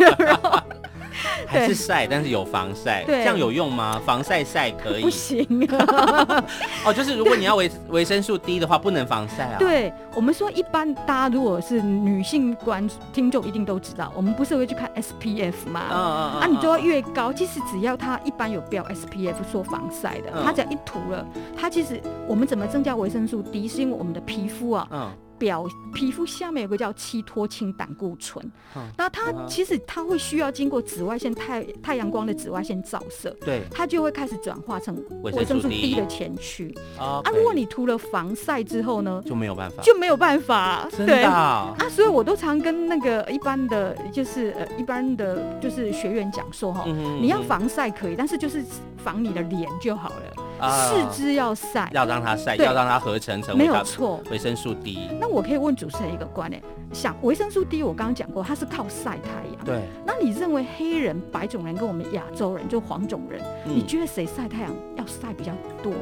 [1.47, 4.01] 还是晒，但是有防晒，这样有用吗？
[4.05, 5.01] 防晒晒可以？
[5.01, 6.43] 不行啊！
[6.85, 9.55] 哦，就是如果你要维维生素 D 的话，不能防晒啊。
[9.59, 15.79] 对，我们说一般大家如果是女性观听众，一定都知道，我们不是会去看 SPF 吗？
[15.79, 21.25] 啊，你就要越高，其实只要它一般有标 SPF 说防晒的，它只要一涂了，
[21.55, 23.67] 它其实我们怎么增加维生素 D？
[23.67, 28.43] 是因为我们的皮肤啊，嗯，表皮肤下面有个叫七脱氢胆固醇，
[28.75, 36.75] 嗯，那它其实它会需要经过紫外线太太阳光的紫外线照射，对，它就会开始转化成维生素 D 的前驱。
[36.97, 46.85] 啊，如果你涂了防晒之后呢，就没有办法，就没有办法，真的啊，所以我都常跟那个一般的就是呃一般的就是学员讲说哈，
[47.21, 48.63] 你要防晒可以，但是就是
[48.97, 50.15] 防你的脸就好了。
[50.61, 55.09] 四肢要晒，要让它晒，要让它合成成为没有错维生素 D。
[55.19, 59.65] 那我可以问主持人一个观念，想维生素 D，我刚刚讲过，它是靠晒太阳。
[59.65, 59.81] 对。
[60.05, 65.51] 那你认为黑人、白种人跟我们亚洲人，就黄种人，你觉得谁晒太阳要晒比较
[65.83, 65.93] 多，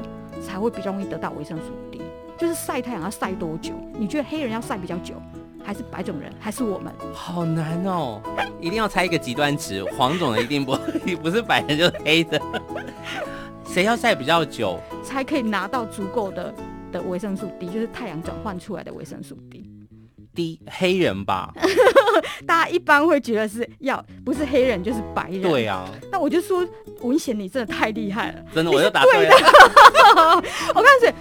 [0.41, 2.01] 才会比较容易得到维生素 D？
[2.37, 3.73] 就是晒太阳要晒多久？
[3.93, 5.15] 你觉得黑人要晒比较久，
[5.63, 6.93] 还是白种人，还是我们？
[7.13, 8.21] 好难哦，
[8.59, 10.75] 一定要猜一个极端值，黄种人一定不
[11.23, 12.41] 不是白人就是黑的。
[13.67, 16.53] 谁要晒比较久，才可以拿到足够的
[16.91, 19.69] 的维生素 D，就是太阳转换出来的维生素 D。
[20.33, 21.53] D 黑人吧，
[22.45, 25.41] 大家一般会觉得是要不是黑人就是白人。
[25.41, 26.67] 对啊，那我就说
[27.01, 29.35] 文贤，你真的太厉害了，真的，我就答对了。
[30.75, 31.13] 我告诉你，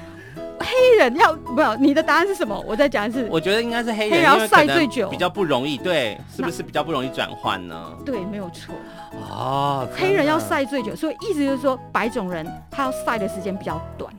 [0.60, 1.76] 黑人要不要？
[1.76, 2.58] 你的答案是什么？
[2.66, 7.92] 我再讲一次，我觉得应该是黑人，黑人要晒最久，比较不容易，对，是不是比较不容易转换呢？
[8.04, 8.74] 对，没有错。
[9.30, 14.12] 哦，黑人要晒最久，所以意思就是说，白种人他要晒的时间比较短。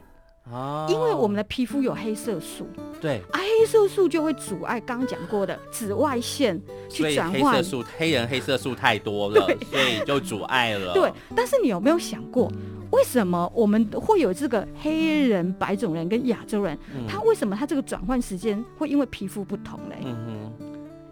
[0.51, 2.67] 哦，因为我们的皮肤有黑色素，
[3.01, 7.53] 对，啊，黑色素就会阻碍刚刚讲过的紫外线去转换。
[7.53, 10.93] 黑色素，黑人黑色素太多了，所以就阻碍了。
[10.95, 12.51] 对，但是你有没有想过，
[12.95, 16.77] 为什么我们会有这个黑人、白种人跟亚洲人？
[16.95, 19.97] 嗯、他为什么他这个转换时间会因为皮肤不同嘞？
[20.03, 20.65] 嗯哼，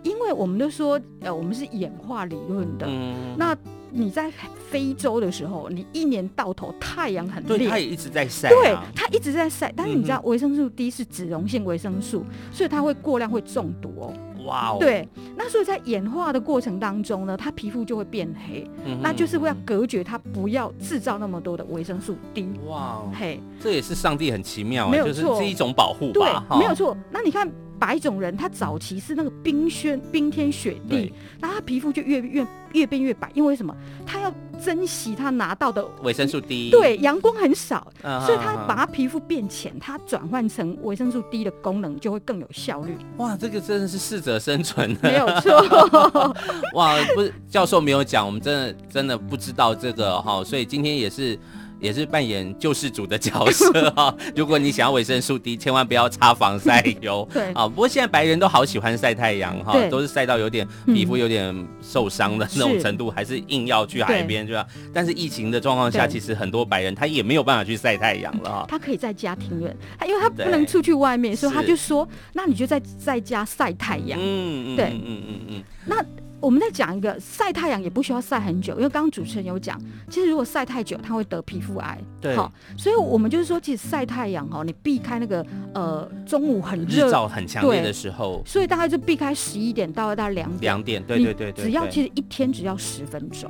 [0.04, 3.56] 因为我们都说，呃，我们是演化理论的，嗯、那。
[3.96, 4.32] 你在
[4.72, 9.72] 非洲的时候，你一年到头太阳很烈，对，它也一直在晒、啊，对，它一直在晒。
[9.78, 14.12] 但是你知道维生素 D 是脂溶性维生素，所以它会过量会中毒哦。
[14.45, 22.47] 哇哦，对，那所以在演化的过程当中呢，它皮肤就会变黑，嗯、那就是为了隔绝它不要制造那么多的维生素 D。
[22.67, 26.95] 哇哦，嘿，这也是上帝很奇妙，没有错，就是是一种保护吧，对，哦、没有错。
[27.12, 27.49] 那你看。
[27.86, 33.76] 白种人他早期是那个冰轩冰天雪地，然后他皮肤就越越越变越白，因为什么？
[34.06, 42.96] 他要珍惜他拿到的维生素 D，对，阳光很少，啊、所以他把他皮肤变浅，他转换成维生素 D 的功能就会更有效率。
[43.17, 46.34] 哇，这个真的是适者生存，没有错。
[46.76, 51.38] 哇，不是教授没有讲，我们真的真的不知道这个哈，所以今天也是。
[51.84, 54.15] 也是扮演救世主的角色 哈。
[54.36, 57.28] 如果你想要维生素 D，千万不要擦防晒油。
[57.34, 64.65] 对啊，不过现在白人都好喜欢晒太阳哈，都是晒到有点皮肤有点受伤的那种程度，还是硬要去海边，对吧？
[64.93, 68.65] 但是疫情的状况下，其实很多白人他也没有办法去晒太阳了哈。
[68.69, 74.17] 他可以在家庭院，他因为他不能出去外面，所以他就说，那你就在在家晒太阳。
[74.22, 75.98] 嗯嗯，对，嗯嗯嗯，那。
[76.43, 79.79] 我们再讲一个晒太阳也不需要晒很久，因为刚刚主持人有讲，
[80.10, 81.97] 其实如果晒太久，它会得皮肤癌。
[82.19, 90.60] 对，好，所以我们就是说，其实晒太阳哦，你避开那个呃中午很热、日照很强烈的时候，所以大概就避开十一点到大概两点。
[90.60, 93.49] 两点，对对对对，只要其实一天只要十分钟。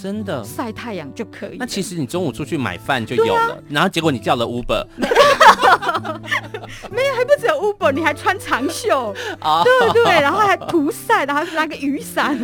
[0.00, 1.56] 真的晒太阳就可以。
[1.58, 4.86] 那其实你中午出去买饭就有了，然后结果你叫了 Uber，
[6.90, 9.14] 没有，还不只有 Uber，你还穿长袖，
[9.64, 12.38] 对对，然后还涂晒，然后拿个雨伞，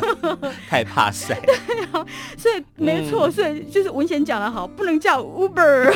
[0.68, 1.40] 太怕晒。
[1.44, 1.54] 对
[1.92, 2.04] 啊，
[2.36, 5.92] 所以没错，所以就是文贤讲的好，不能叫 Uber，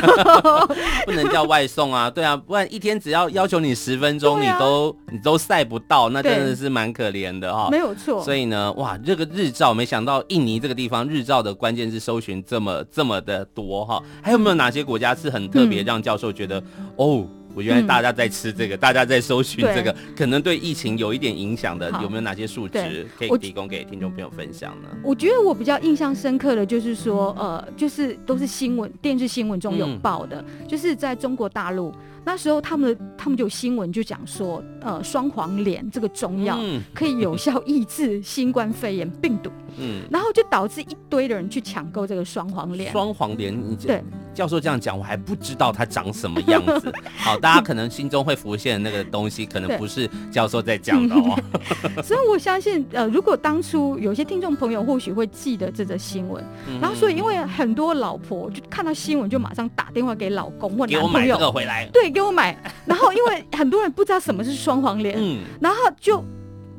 [1.05, 7.67] 不能叫外送啊，对啊，不然一天只要要求你十分钟，你都你都晒不到，那真的是蛮可怜的哈。
[7.69, 8.23] 没有错。
[8.23, 11.01] 所以呢，哇，这个日照，没想到印尼这个地方。
[11.11, 24.89] 日照的关键是搜寻这么这么的多哈，还有没有哪些国家是很特别，让教授觉得、嗯、哦，我原来大家在吃这个，嗯、大家在搜寻这个，可能对疫情有一点影响的，有没有哪些数值可以提供给听众朋友分享呢？
[25.03, 31.93] 我觉得我比较印象深刻的就是说，呃，就是都是新闻电视新闻中有报的，嗯、就是在中国大陆。
[32.23, 36.59] 那时候他们他们就有新闻就讲说，呃，双黄连这个中药
[36.93, 42.91] 可以有效抑制新冠肺炎病毒，嗯，然后就导致一堆的人去抢购这个双黄连。
[42.91, 44.03] 双黄连，你对
[44.33, 46.93] 教授这样讲，我还不知道它长什么样子。
[47.17, 51.37] 好，大家可能心中会浮现的那个东西，可能 不是教授在讲的哦。
[52.03, 56.43] 所以我相信，呃，如果当初有些听众朋友或许会记得这则新闻，
[56.79, 62.10] 然后所以因为很多老婆就看到新闻就马上打电话给老公或男朋友，给我买这个回来，对。
[62.11, 66.23] 给我买，然后因为很多人不知道什么是双黄连，嗯，然后就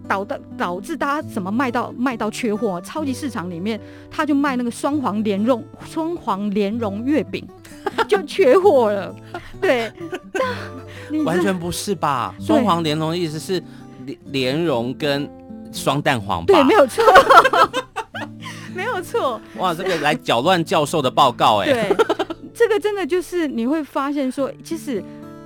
[0.09, 7.47] 导的导致大家怎么卖到卖到缺货，超级市场里面他就卖那个双黄莲蓉双黄莲蓉月饼
[8.09, 9.15] 就缺货了，
[9.61, 9.91] 对，
[11.25, 12.35] 完全不是吧？
[12.41, 13.63] 双黄莲蓉的意思是
[14.05, 15.29] 莲莲蓉跟
[15.73, 16.53] 双蛋黄吧？
[16.53, 17.03] 对，没有错，
[18.75, 19.41] 没有错。
[19.57, 21.97] 哇，这个来搅乱教授的报告哎，对，
[22.53, 25.03] 这个真的就是你会发现说，其实。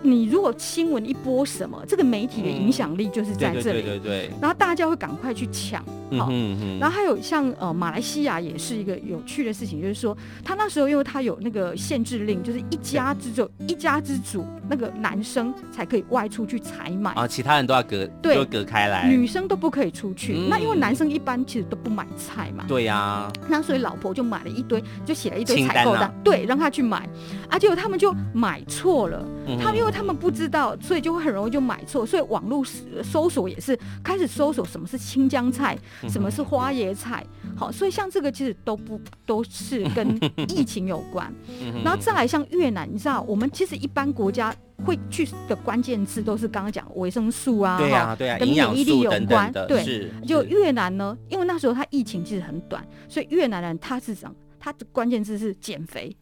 [0.07, 5.85] 你如果新闻一播什么，这个媒体的影响力就是在这里，对对对，然后大家会赶快去抢，
[6.19, 6.31] 好，
[6.79, 17.11] 然后还有像呃马来西亚也是一个有趣的事情，就是说他那时候因为他有那个限制令，就是一家之主一家之主那个男生才可以外出去采买。
[17.15, 20.47] 啊，其他人都要隔对隔开来，女生都不可以出去。
[20.49, 27.09] 那因为男生一般其实都不买菜嘛，对呀，那所以老婆就买了一堆，就写了一堆采购单，对，让他去买，
[27.49, 29.25] 啊，结果他们就买错了，
[29.61, 29.93] 他们因为。
[29.97, 32.05] 他们不知道，所以就会很容易就买错。
[32.05, 32.63] 所以网络
[33.03, 35.75] 搜索也是开始搜索什么是青江菜，
[36.09, 37.25] 什么是花椰菜。
[37.57, 41.33] 好，所以像这个其实都不都是跟疫情有关。
[41.85, 44.55] 然后再来像越南，你知道，我们其实一般国家
[44.85, 49.51] 会去的关键字都是刚刚讲维生素啊，对啊，对啊，跟免疫力有关。
[49.69, 56.15] 对，就越南呢，因为那时候它疫情其实很短，所以越南人他是讲他的关键字是减肥。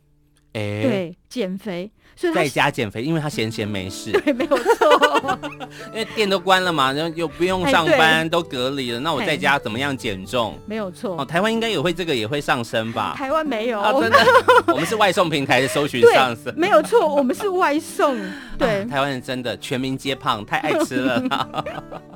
[0.52, 1.90] 哎，对，减肥。
[2.16, 4.12] 所以在家减肥，因为他闲闲没事。
[4.12, 5.38] 对，没有错。
[5.92, 10.58] 因为店都关了嘛，然后又不用上班，都隔离了，那我在家怎么样减重？
[10.66, 11.16] 没有错。
[11.18, 13.14] 哦，台湾应该也会这个也会上升吧？
[13.16, 13.80] 台湾没有。
[13.80, 14.18] 啊，真的，
[14.72, 16.54] 我们是外送平台的搜寻上升。
[16.56, 18.16] 没有错，我们是外送。
[18.56, 21.64] 对，啊、台湾人真的全民皆胖，太爱吃了。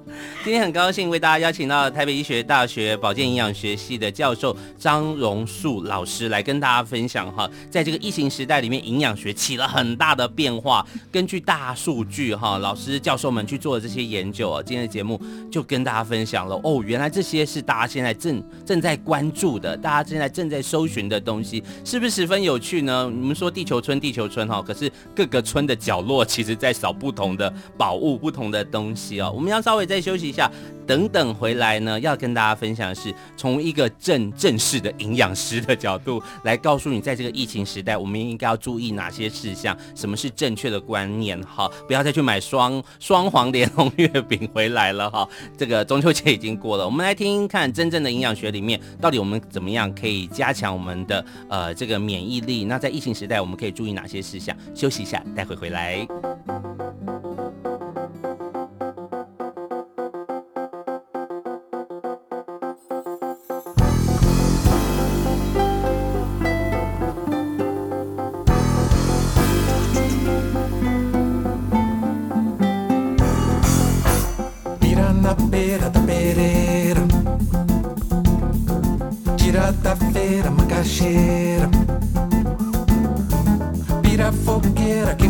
[0.45, 10.87] 今天很高兴为大家邀请到台北医学大学保健营养学系的教授张荣树老师来跟大家分享哈，在这个疫情时代里面，营养学起了很大的变化。
[11.11, 23.05] 根据大数据哈，老师教授们去做的这些研究啊，今天的节目就跟大家分享了哦，原来这些是大家现在正正在关注的，大家现在正在搜寻的东西，是不是十分有趣呢？
[23.05, 29.33] 我们说地球村，地球村哈，可是各个村的角落其实在扫不同的宝物，不同的东西哦。
[29.35, 30.51] 我们要稍微再休息一下，
[30.87, 45.29] 等等回来呢，要跟大家分享的是从一个正正式的营养师的角度来告诉你，在这个疫情时代，我们应该要注意哪些事项，什么是正确的观念哈，不要再去买双双黄莲蓉月饼回来了哈。
[45.57, 52.65] 这个中秋节已经过了，我们来听听看真正的营养学里面，到底我们怎么样可以加强我们的呃这个免疫力？
[52.65, 54.57] 那在疫情时代，我们可以注意哪些事项？
[54.75, 56.07] 休息一下，待会回来。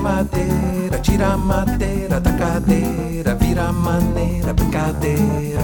[0.09, 5.61] madeira, tira madeira da cadeira, vira maneira, brincadeira.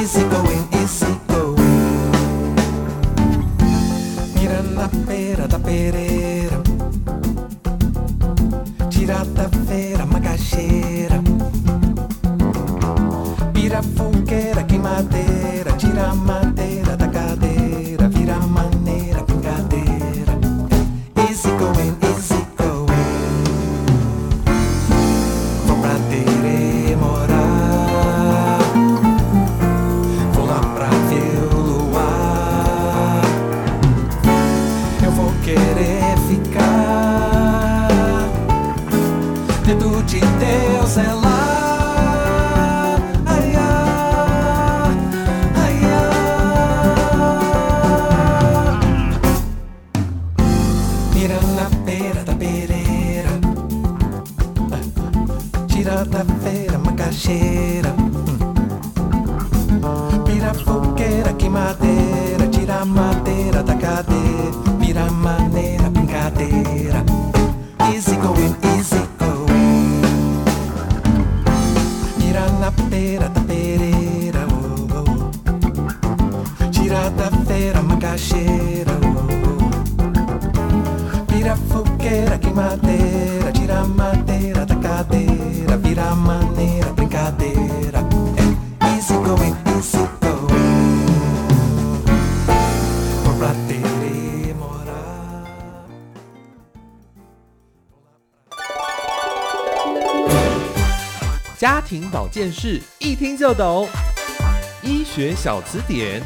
[0.00, 1.19] Easy going, easy
[40.10, 41.29] 家庭保
[102.30, 103.88] 件事一听就懂，
[104.84, 106.22] 医学小词典。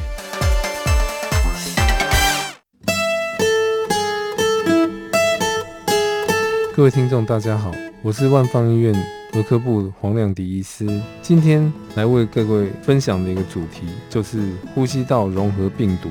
[6.77, 8.95] 各位听众，大家好，我是万芳医院
[9.33, 10.87] 儿科部黄亮迪医师，
[11.23, 16.11] 今天来为各位分享的一个主题就是呼吸道融合病毒。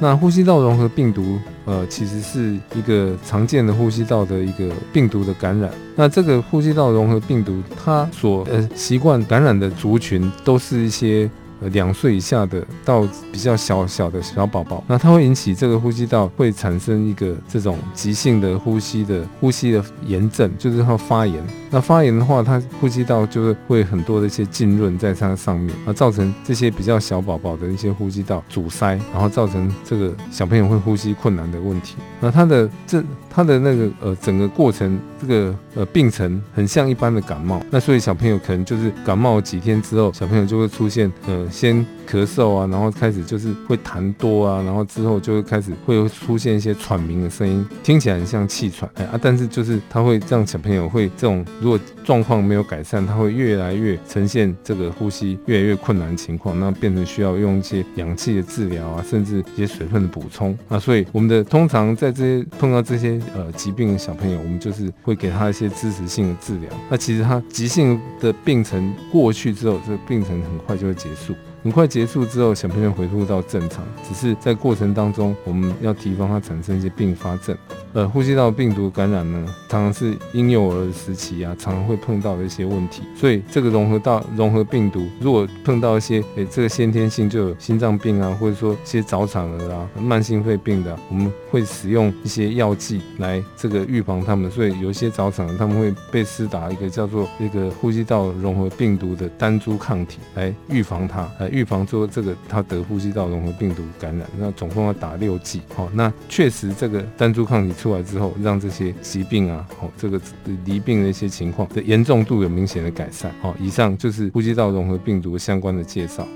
[0.00, 1.38] 那呼吸道融合病毒，
[1.68, 5.70] 呃，其实是一个常见的呼吸道的一个病毒的感染。
[5.94, 11.28] 那这个呼吸道融合病毒，它所呃习惯感染的族群，都是一些。
[11.60, 21.42] 呃，两岁以下的到比较小小的小宝宝，那它会引起这个呼吸道会产生一个这种急性的呼吸的呼吸的炎症，就是它发炎。
[21.70, 31.96] 那发炎的话，它呼吸道就是会很多的一些浸润在它上面，而造成这些比较小宝宝的一些呼吸道阻塞，然后造成这个小朋友会呼吸困难的问题。
[32.20, 33.02] 那它的这
[33.38, 37.62] 他的那个呃整个过程，这个呃病程很像一般的感冒。
[37.70, 41.48] 那所以小朋友可能就是感冒几天之后，小朋友就会出现呃。
[41.48, 66.70] 先咳嗽啊，然后开始就是会痰多啊，然后之后就会开始会出现一些喘鸣的声音，听起来很像气喘哎啊，但是就是他会让小朋友会这种如果状况没有改善，他会越来越呈现这个呼吸越来越困难的情况，那变成需要用一些氧气的治疗啊，甚至一些水分的补充啊，所以我们的通常在这些碰到这些呃疾病的小朋友，我们就是会给他一些支持性的治疗。
[66.88, 71.34] 那其实他急性的病程过去之后，这个病程很快就会结束。
[71.68, 77.54] 很快结束之后，小朋友恢复到正常，只是在过程当中，我们要提防它产生一些并发症。
[77.92, 83.02] 呃，呼吸道病毒感染呢，常常是婴幼儿时期啊，常常会碰到的一些问题。
[83.14, 94.50] 所以这个融合到融合病毒，如果碰到一些诶、这个先天性就有心脏病啊，或者说一些早产儿啊、慢性肺病的，我们会使用一些药剂来这个预防他们。
[94.50, 104.28] 所以有一些早产儿他们会被施打一个叫做一个呼吸道融合病毒的单株抗体来预防它，来预预防说这个他得呼吸道融合病毒感染。
[104.38, 105.62] 那总共要打六剂。
[105.74, 107.74] 好，那确实这个单株抗体。
[107.78, 110.20] 出来之后，让这些疾病啊，哦，这个
[110.64, 113.32] 离病的一些情况的严重度有明显的改善。
[113.40, 116.26] 好，以上就是呼吸道融合病毒相关的介绍。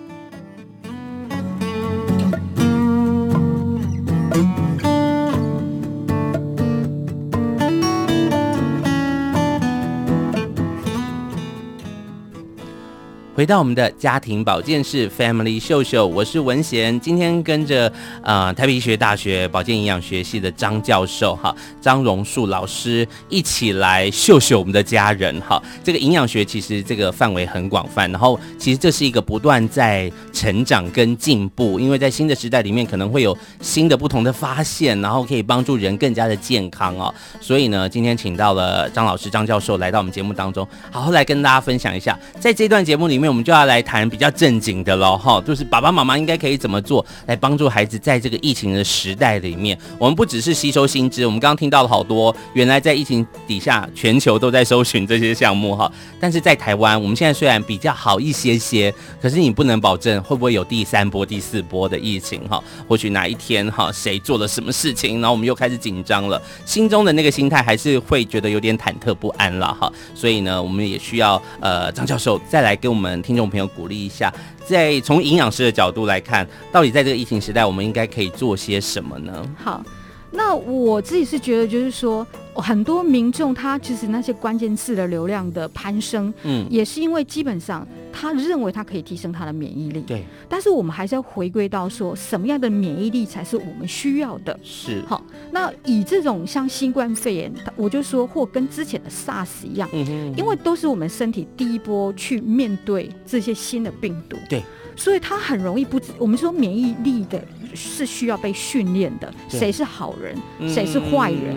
[13.42, 17.00] 回到我们的家庭保健室 Family 秀秀，我是文贤。
[17.00, 25.60] 今天跟着呃台北医学大学保健营养学系的张教授哈张荣树老师一起来秀秀我们的家人哈。
[25.82, 37.12] 这个营养学其实这个范围很广泛，然后其实这是一个不断在成长跟进步，因为在新的时代里面可能会有新的不同的发现，然后可以帮助人更加的健康哦。
[37.40, 43.31] 所以呢，今天请到了张老师张教授来到我们节目当中，好好来跟大家分享一下，在这段节目里面。
[43.32, 49.76] 我们就要来谈比较正经的喽，哈，就是爸爸妈妈应该可以怎么做来帮助孩子在这个疫情的时代里面。
[49.98, 55.90] 我们不只是吸收新知，我们刚刚听到了好多，原来在疫情底下，全球都在搜寻这些项目，哈。
[56.20, 62.62] 但是在台湾，我们现在虽然比较好一些些，可是你不能保证会不会有第三波、第四波的疫情，哈。
[62.86, 69.90] 或许哪一天，哈，谁做了什么事情，然后我们又开始紧张了，心中的那个心态还是会觉得有点忐忑不安了，哈。
[70.14, 73.21] 所以呢，我们也需要呃张教授再来给我们。
[73.22, 74.32] 听众朋友，鼓励一下，
[74.66, 79.48] 在从营养师的角度来看，到底在这个疫情时代，我们应该可以做些什么呢？
[79.56, 79.82] 好，
[80.30, 82.26] 那我自己是觉得，就是说。
[82.54, 90.24] 很多民众他其实那些关键字的流量的攀升，嗯，也是因为基本上他认为他可以提升他的免疫力，对。
[90.48, 94.58] 但是我们还是要回归到说，什么样的免疫力才是我们需要的？
[94.62, 95.02] 是。
[95.06, 104.62] 好，那以这种像新冠肺炎，我就说或跟之前的 SARS 一样，嗯哼，因为都是我们身体第一波去面对这些新的病毒，对。
[105.02, 107.42] 所以他很容易不，我们说免疫力的
[107.74, 110.36] 是需要被训练的，谁是好人，
[110.68, 111.56] 谁是坏人，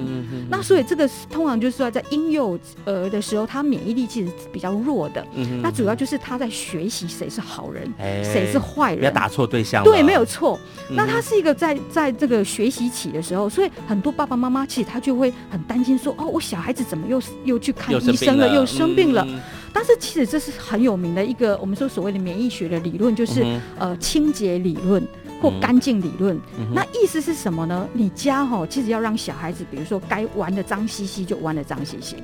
[0.50, 0.86] 那所以。
[0.86, 5.26] 这个通常就是说，在婴幼儿的时候，他免疫力其实比较弱的。
[5.34, 7.92] 嗯，那主要就是他在学习谁是好人，
[8.24, 9.84] 谁是坏人，不要打错对象。
[9.84, 10.60] 对，没有错。
[10.90, 19.28] 那他是一个在在这个学习期的时候，所以很多爸爸妈妈其实他就会很担心说：“哦，我小孩子怎么又又去看医生了，又生病了。”
[19.76, 23.46] 但是其实这是很有名的一个我们说所谓的免疫学的理论，就是
[23.78, 25.06] 呃清洁理论。
[25.42, 27.88] 或干净理论，嗯，那意思是什么呢？
[27.92, 32.16] 你家哈，其实要让小孩子，比如说该玩的脏兮兮就玩的脏兮兮，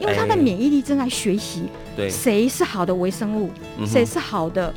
[0.00, 1.64] 因为他的免疫力正在学习，
[1.96, 3.50] 对，谁是好的微生物，
[3.84, 4.72] 谁是好的，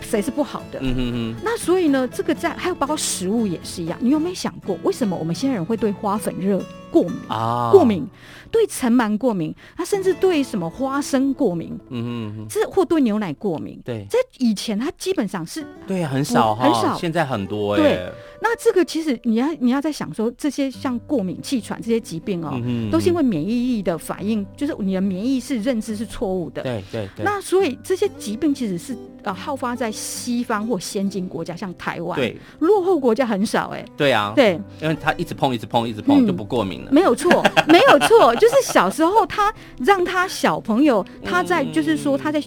[0.00, 0.80] 谁是不好的。
[0.82, 1.34] 嗯哼哼。
[1.42, 3.96] 那所以呢，这个在还有包括食物也是一样。
[4.02, 6.60] 你有没有想过，为什么我们现在人会对花粉热
[6.90, 7.70] 过敏啊？
[7.72, 8.06] 过敏。
[8.48, 38.34] 对尘螨过敏，他甚至对什么花生过敏，嗯嗯，这或对牛奶过敏，对，在以前他基本上是，对啊，很少很少，现在很多哎，对，那这个其实你要你要在想说，这些像过敏、气喘这些疾病哦，嗯，都是因为免疫力的反应，就是你的免疫是认知是错误的，对对对，那所以这些疾病其实是呃好发在西方或先进国家，像台湾，对，落后国家很少哎，对啊，对，因为他一直碰一直碰一直碰就不过敏了，没有错，没有错。
[38.36, 42.42] 就是小时候，他让他小朋友，他在就是说他在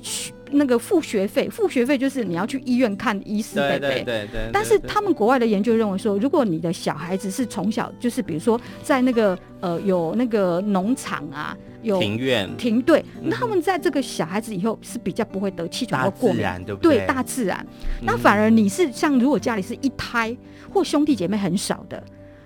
[0.52, 4.50] 那个付学费，付学费就是你要去医院看医师，对对对对。
[4.52, 16.98] 但是他们国外的研究认为说，如果你的小孩子是从小就是比如说在那个呃有那个农场啊，有庭院庭对，那他们在这个小孩子以后是比较不会得气喘或过敏，对不对？
[16.98, 17.64] 对，大自然。
[18.02, 20.36] 那反而你是像如果家里是一胎
[20.74, 22.04] 或兄弟姐妹很少的。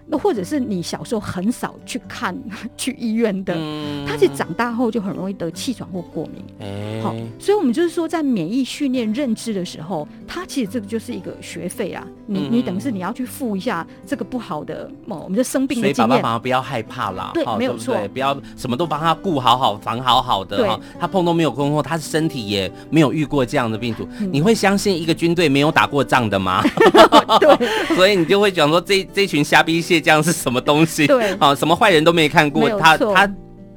[0.07, 2.37] 那或者是你小时候很少去看
[2.77, 3.53] 去医院的，
[4.05, 6.43] 他其实长大后就很容易得气喘或过敏。
[6.59, 12.05] 哎，好，所以我们就是说，在免疫训练认知的时候，他其实这个就是一个学费啊。
[12.25, 15.95] 你你等于是你要去付一下这个不好的，哦我们就生病的经验。
[15.95, 20.79] 所以爸爸妈妈不要害怕啦，对，没有错，不要什么都帮他顾好好，防好好的哈。
[20.99, 24.07] 他碰都没有碰过，他身体也没有遇过这样的病毒。
[24.31, 26.63] 你会相信一个军队没有打过仗的吗？
[27.39, 31.05] 对， 所以你就会讲说这这群虾兵蟹将是什么东西？
[31.07, 33.27] 对，好， 什么坏人都没看过，他他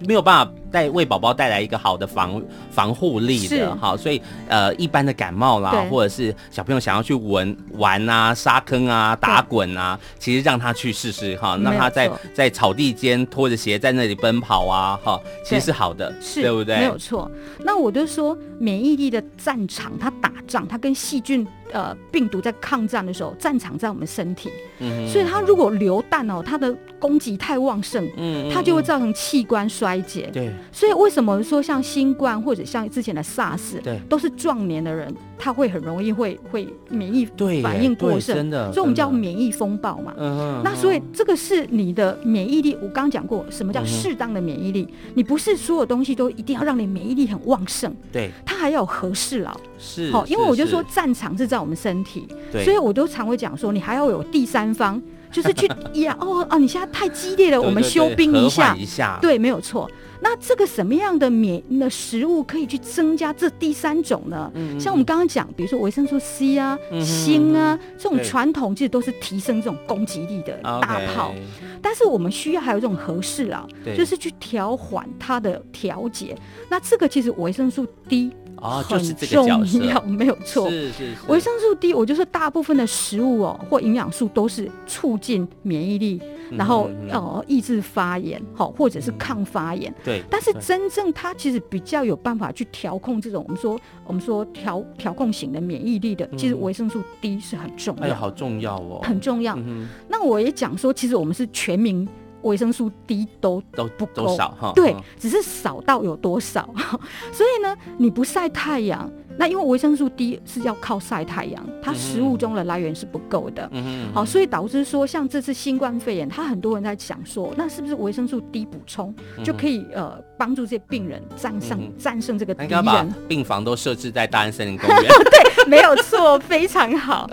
[0.07, 0.53] 没有办法。
[0.69, 16.77] 带为宝宝带来一个好的防防护力的哈，所以呃一般的感冒啦，或者是小朋友想要去闻玩啊、沙坑啊、打滚啊，其实让他去试试哈，让他在在草地间拖着鞋在那里奔跑啊哈，其实是好的，是对不对？
[16.77, 17.31] 没有错。
[17.61, 30.53] 那我就说免疫力的战场，它打仗，它跟细菌呃病毒在抗战的时候，战场在我们身体，嗯，所以它如果流弹哦，它的攻击太旺盛，嗯，它就会造成器官衰竭，对。
[30.73, 37.26] 所以为什么说像新冠或者像之前的 SARS，对，都是壮年的人，他会很容易会会免疫
[37.62, 40.14] 反应过剩，真的，所以我们叫免疫风暴嘛。
[40.16, 44.89] 嗯，那所以这个是你的免疫力，我刚刚讲过，什么叫适当的免疫力？
[45.14, 49.59] 你不是所有东西都一定要让你免疫力很旺盛，对，它还要有和事佬。
[49.78, 55.66] 是，好，因为我就说战场是在我们身体，对，所以我都常会讲说，你还要有第三方，就是去
[56.01, 59.91] 呀，哦哦，你现在太激烈了，我们休兵一下，一下，对，没有错。
[60.21, 64.51] 那这个什么样的免的食物可以去增加这第三种呢？
[64.55, 71.35] 嗯、像我们刚刚讲，比如说维生素 C 啊、锌、嗯、啊，这种传统其实都是提升这种攻击力的大炮。
[71.83, 76.37] 但是我们需要还有一种合适啊，就是去调缓它的调节。
[76.71, 78.33] 那这个其实维生素 D。
[78.57, 80.68] 哦，就是这个角色，很重要，没有错。
[80.70, 89.90] 是是是，维生素 D，我就是大部分的食物哦，或营养素都是促进免疫力，嗯、然后呃抑制发炎，好或者是抗发炎。
[89.90, 90.22] 嗯、对。
[90.30, 98.04] 但是真正它其实比较有办法去调控这种我们说我们说调调控型的免疫力的，其实维生素 D 是很重要。
[98.04, 99.54] 哎，好重要哦，很重要。
[99.57, 102.09] 嗯、那我也讲说，其实我们是全民。
[102.47, 106.68] 维生素 D 都都不够少哈，对，只是少到有多少。
[107.32, 109.11] 所以呢，你不晒太阳。
[109.39, 113.68] 那因为维生素 D 是要靠晒太阳，它食物中的来源是不够的。
[113.72, 119.14] 嗯好，所以导致说，像这次新冠肺炎，他很多人在讲说，那是不是维生素 D 补充
[119.45, 122.70] 就可以呃帮助这些病人战胜战胜这个敌人？
[122.70, 125.03] 应该把病房都设置在大安森林公园。
[125.30, 127.28] 对，没有错，非常好。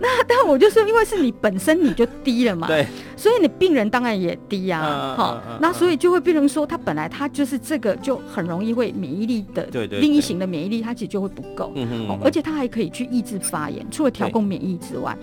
[0.00, 2.86] 那但我就说，因为是你本身你就低了嘛，对，
[3.16, 5.14] 所以你病人当然也低呀。
[5.16, 11.30] 好，那所以就会变成说，他本来他就是这个就很容易会免疫力的另一型的免疫力，他其实就会。
[11.38, 11.72] 不够，
[12.08, 15.16] 哦，而且它还可以去抑制发炎，除了调控免疫之外，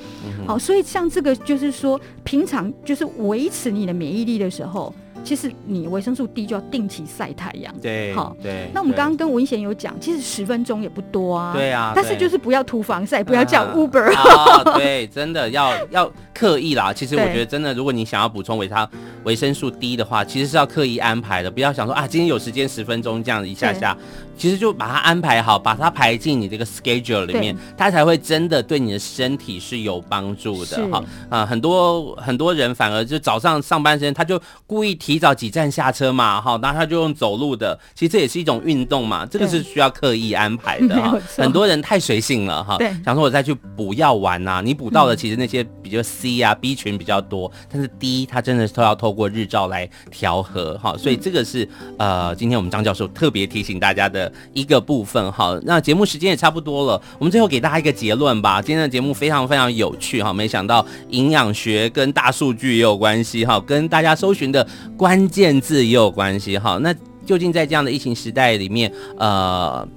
[0.47, 4.93] 好，所以像这个就是说，平常就是维持你的免疫力的时候。
[5.25, 8.69] 其实你维生素 D 就要定期晒太阳，对，好，对。
[8.71, 11.93] 那我们刚刚跟文贤有讲，其实十分钟也不多啊，对啊。
[11.95, 14.13] 但是就是不要涂防晒，不要叫 Uber，
[14.77, 16.93] 对，真的要要刻意啦。
[16.93, 18.87] 其实我觉得真的，如果你想要补充维他
[19.23, 23.97] 维生素 D 的话，其实是要刻意安排的，不要想说啊，今天有时间十分钟这样一下下，
[24.37, 31.03] 其实就把它安排好，把它排进你这个 schedule 里面，它才会真的对你的身体是有帮助的哈。
[31.29, 35.14] 啊，很多很多人反而就早上上班时间他就故意提。
[35.15, 41.17] 提早几站下车嘛，好，那他就用走路的，其实这也是一种运动嘛，这个是需要刻意安排的哈。
[41.37, 51.65] 很多人太随性了哈，想说我再去补药丸呐，你补到的其实那些比较 C 啊、B 群比较多，但是 D 它真的是都要透过日照来调和哈，所以这个是
[51.97, 55.57] 呃，今天我们张教授特别提醒大家的一个部分哈。
[55.63, 58.61] 那节目时间也差不多了，我们最后给大家一个结论吧。
[58.61, 64.67] 今天的节目非常非常有趣哈，没想到营养学跟大数据也有关系哈，跟大家搜寻的。
[64.97, 66.91] 关关键字也有关系哈，那
[67.23, 69.87] 究竟在这样的疫情时代里面，呃，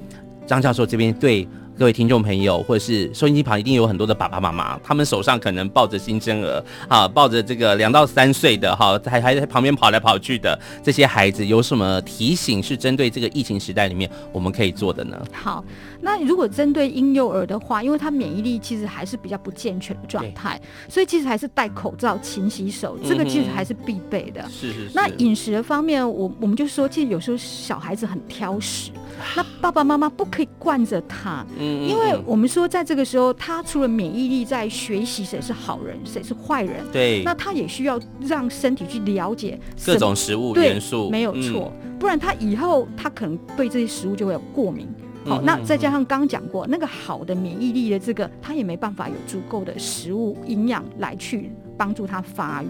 [0.47, 1.49] 张教授这边对
[1.79, 15.19] 各位听众朋友，或者是收音机旁一定有很多的爸爸妈妈，他们手上可能抱着新生儿啊，抱着这个两到三岁的哈，还还在旁边跑来跑去的这些孩子，有什么提醒是针对这个疫情时代里面我们可以做的呢？
[15.33, 15.65] 好。
[16.01, 24.43] 那如果针对婴幼儿的话，因为他免疫力其实还是比较不健全的状态，所以其实还是戴口罩、勤洗手，这个其实还是必备的。
[24.49, 24.91] 是是是。
[24.95, 28.91] 那饮食的方面，我我们就说，其实有时候小孩子很挑食，
[29.37, 44.87] 那爸爸妈妈不可以惯着他，嗯，因为我们说在这个时候，他除了免疫力在学习谁是好人，谁是坏人，对，那他也需要让身体去了解各种食物元素，没有错，不然他以后他可能对这些食物就会有过敏。
[45.29, 52.67] 好，那再加上刚刚讲过那个好的免疫力的这个，他也没办法有足够的食物营养来去帮助他发育。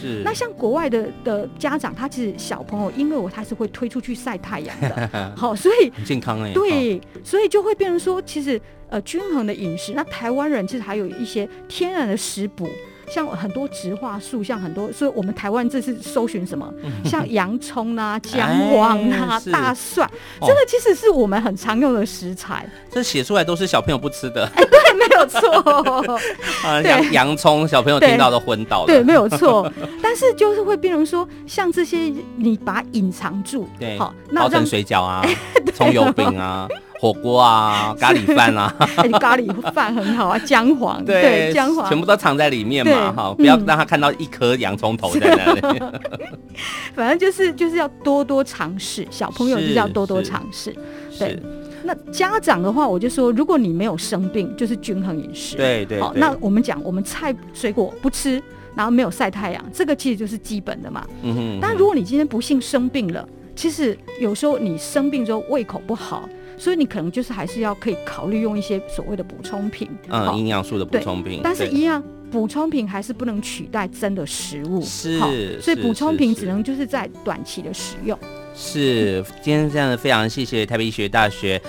[0.00, 0.22] 是。
[0.24, 5.32] 那像国外的的家长，他其实小朋友因为我，他是会推出去晒太阳的。
[5.36, 6.52] 好，所以很健康哎。
[6.52, 9.92] 对，所以就会变成说，其实呃均衡的饮食。
[9.94, 12.68] 那台湾人其实还有一些天然的食补。
[13.08, 16.72] 像很多植化素，像很多，所以我们台湾这次搜寻什么？
[17.04, 20.08] 像洋葱啊、 姜黄啊、哎、大蒜，
[20.40, 22.68] 这个其实是我们很常用的食材。
[22.90, 24.44] 这写出来都是小朋友不吃的。
[24.54, 26.18] 哎，对，没有错。
[26.64, 28.86] 啊，洋洋葱，小朋友听到都昏倒了。
[28.86, 29.70] 对，没有错。
[30.02, 35.26] 但是就是会变成说，像这些你把它隐藏住，对，好，那成水饺啊，
[35.74, 36.68] 葱油饼啊。
[37.02, 45.82] 火锅啊，咖喱饭啊，欸、 咖喱饭很好啊，姜黄对姜黄，全部都藏在里面嘛，哈，不要让他看到一颗洋葱头在那里。
[46.94, 50.72] 反正就是就是要多多尝试，小朋友就是要多多尝试。
[51.18, 51.36] 对，
[51.82, 55.56] 那家长的话，我就说，如果你没有生病，就是均衡饮食。
[55.56, 56.00] 对对，对。
[56.00, 58.40] 好，那我们讲，我们菜水果不吃，
[58.76, 61.04] 然后没有晒太阳，这个其实就是基本的嘛。
[61.24, 61.58] 嗯哼，嗯哼。
[61.60, 66.28] 但如果你今天不幸生病了，其实有时候你生病之后胃口不好。
[66.62, 71.40] 所以你可能就是还是要可以考虑用一些所谓的补充品，嗯，营养素的补充品。
[71.42, 72.00] 但是一样
[72.30, 75.60] 补充品还是不能取代真的食物，是。
[75.60, 78.16] 所以补充品只能就是在短期的使用。
[78.54, 81.60] 是，今天这样的非常谢谢台北医学大学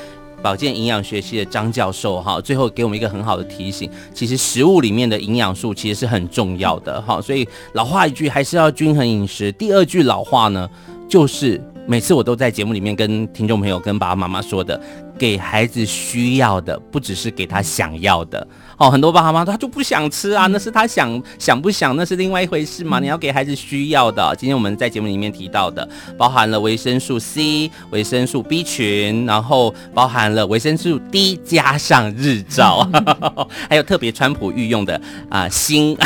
[0.44, 7.20] 保健营养学系的张教授哈，最后给我们一个很好的提醒，其实食物里面的营养素其实是很重要的哈。
[7.20, 9.52] 所以老话一句，还是要均衡饮食。
[9.54, 10.70] 第二句老话呢，
[11.10, 11.60] 就是。
[11.86, 14.80] 每次我都在节目里面跟听众朋友、跟爸爸妈妈说的，
[15.18, 18.48] 给孩子需要的，不只是给他想要的。
[18.78, 23.00] 哦，很多爸爸妈妈他就不想吃啊，那是他想想不想，那是另外一回事嘛。
[23.00, 24.36] 你要给孩子需要的。
[24.38, 32.88] 今天我们在节目里面提到的，包含了维生素 C、维生素 B 群，然后包含了维生素 D 加上日照，
[33.70, 35.00] 还有特别川普御用的
[35.30, 35.98] 啊锌，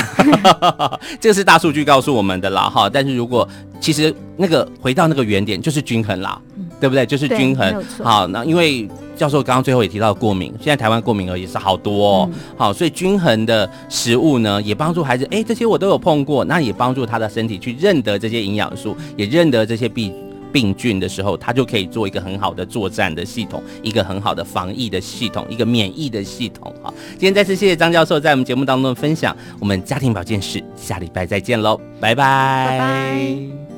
[1.20, 2.90] 这个是大数据告诉我们的啦哈。
[2.90, 3.48] 但是如果
[3.80, 6.40] 其实那个回到那个原点，就是均衡啦。
[6.80, 7.04] 对不对？
[7.08, 7.84] 就是均衡。
[8.04, 8.88] 好，那因为
[9.18, 12.30] 教授刚刚最后也提到过敏，现在台湾过敏儿也是好多哦。
[12.32, 15.28] 嗯、好，所以均衡的食物呢，也帮助孩子。
[15.32, 20.14] 哎，这些我都有碰过，那也帮助他的身体去认得这些营养素，也认得这些病
[20.52, 26.74] 病菌的时候，他就可以做一个很好的作战的系统，一个很好的防疫的系统，一个免疫的系统。
[26.82, 29.36] 好，今天再次谢谢张教授在我们节目当中的分享。
[29.60, 32.68] 我们家庭保健室下礼拜再见喽，拜拜。
[32.70, 33.77] 拜拜。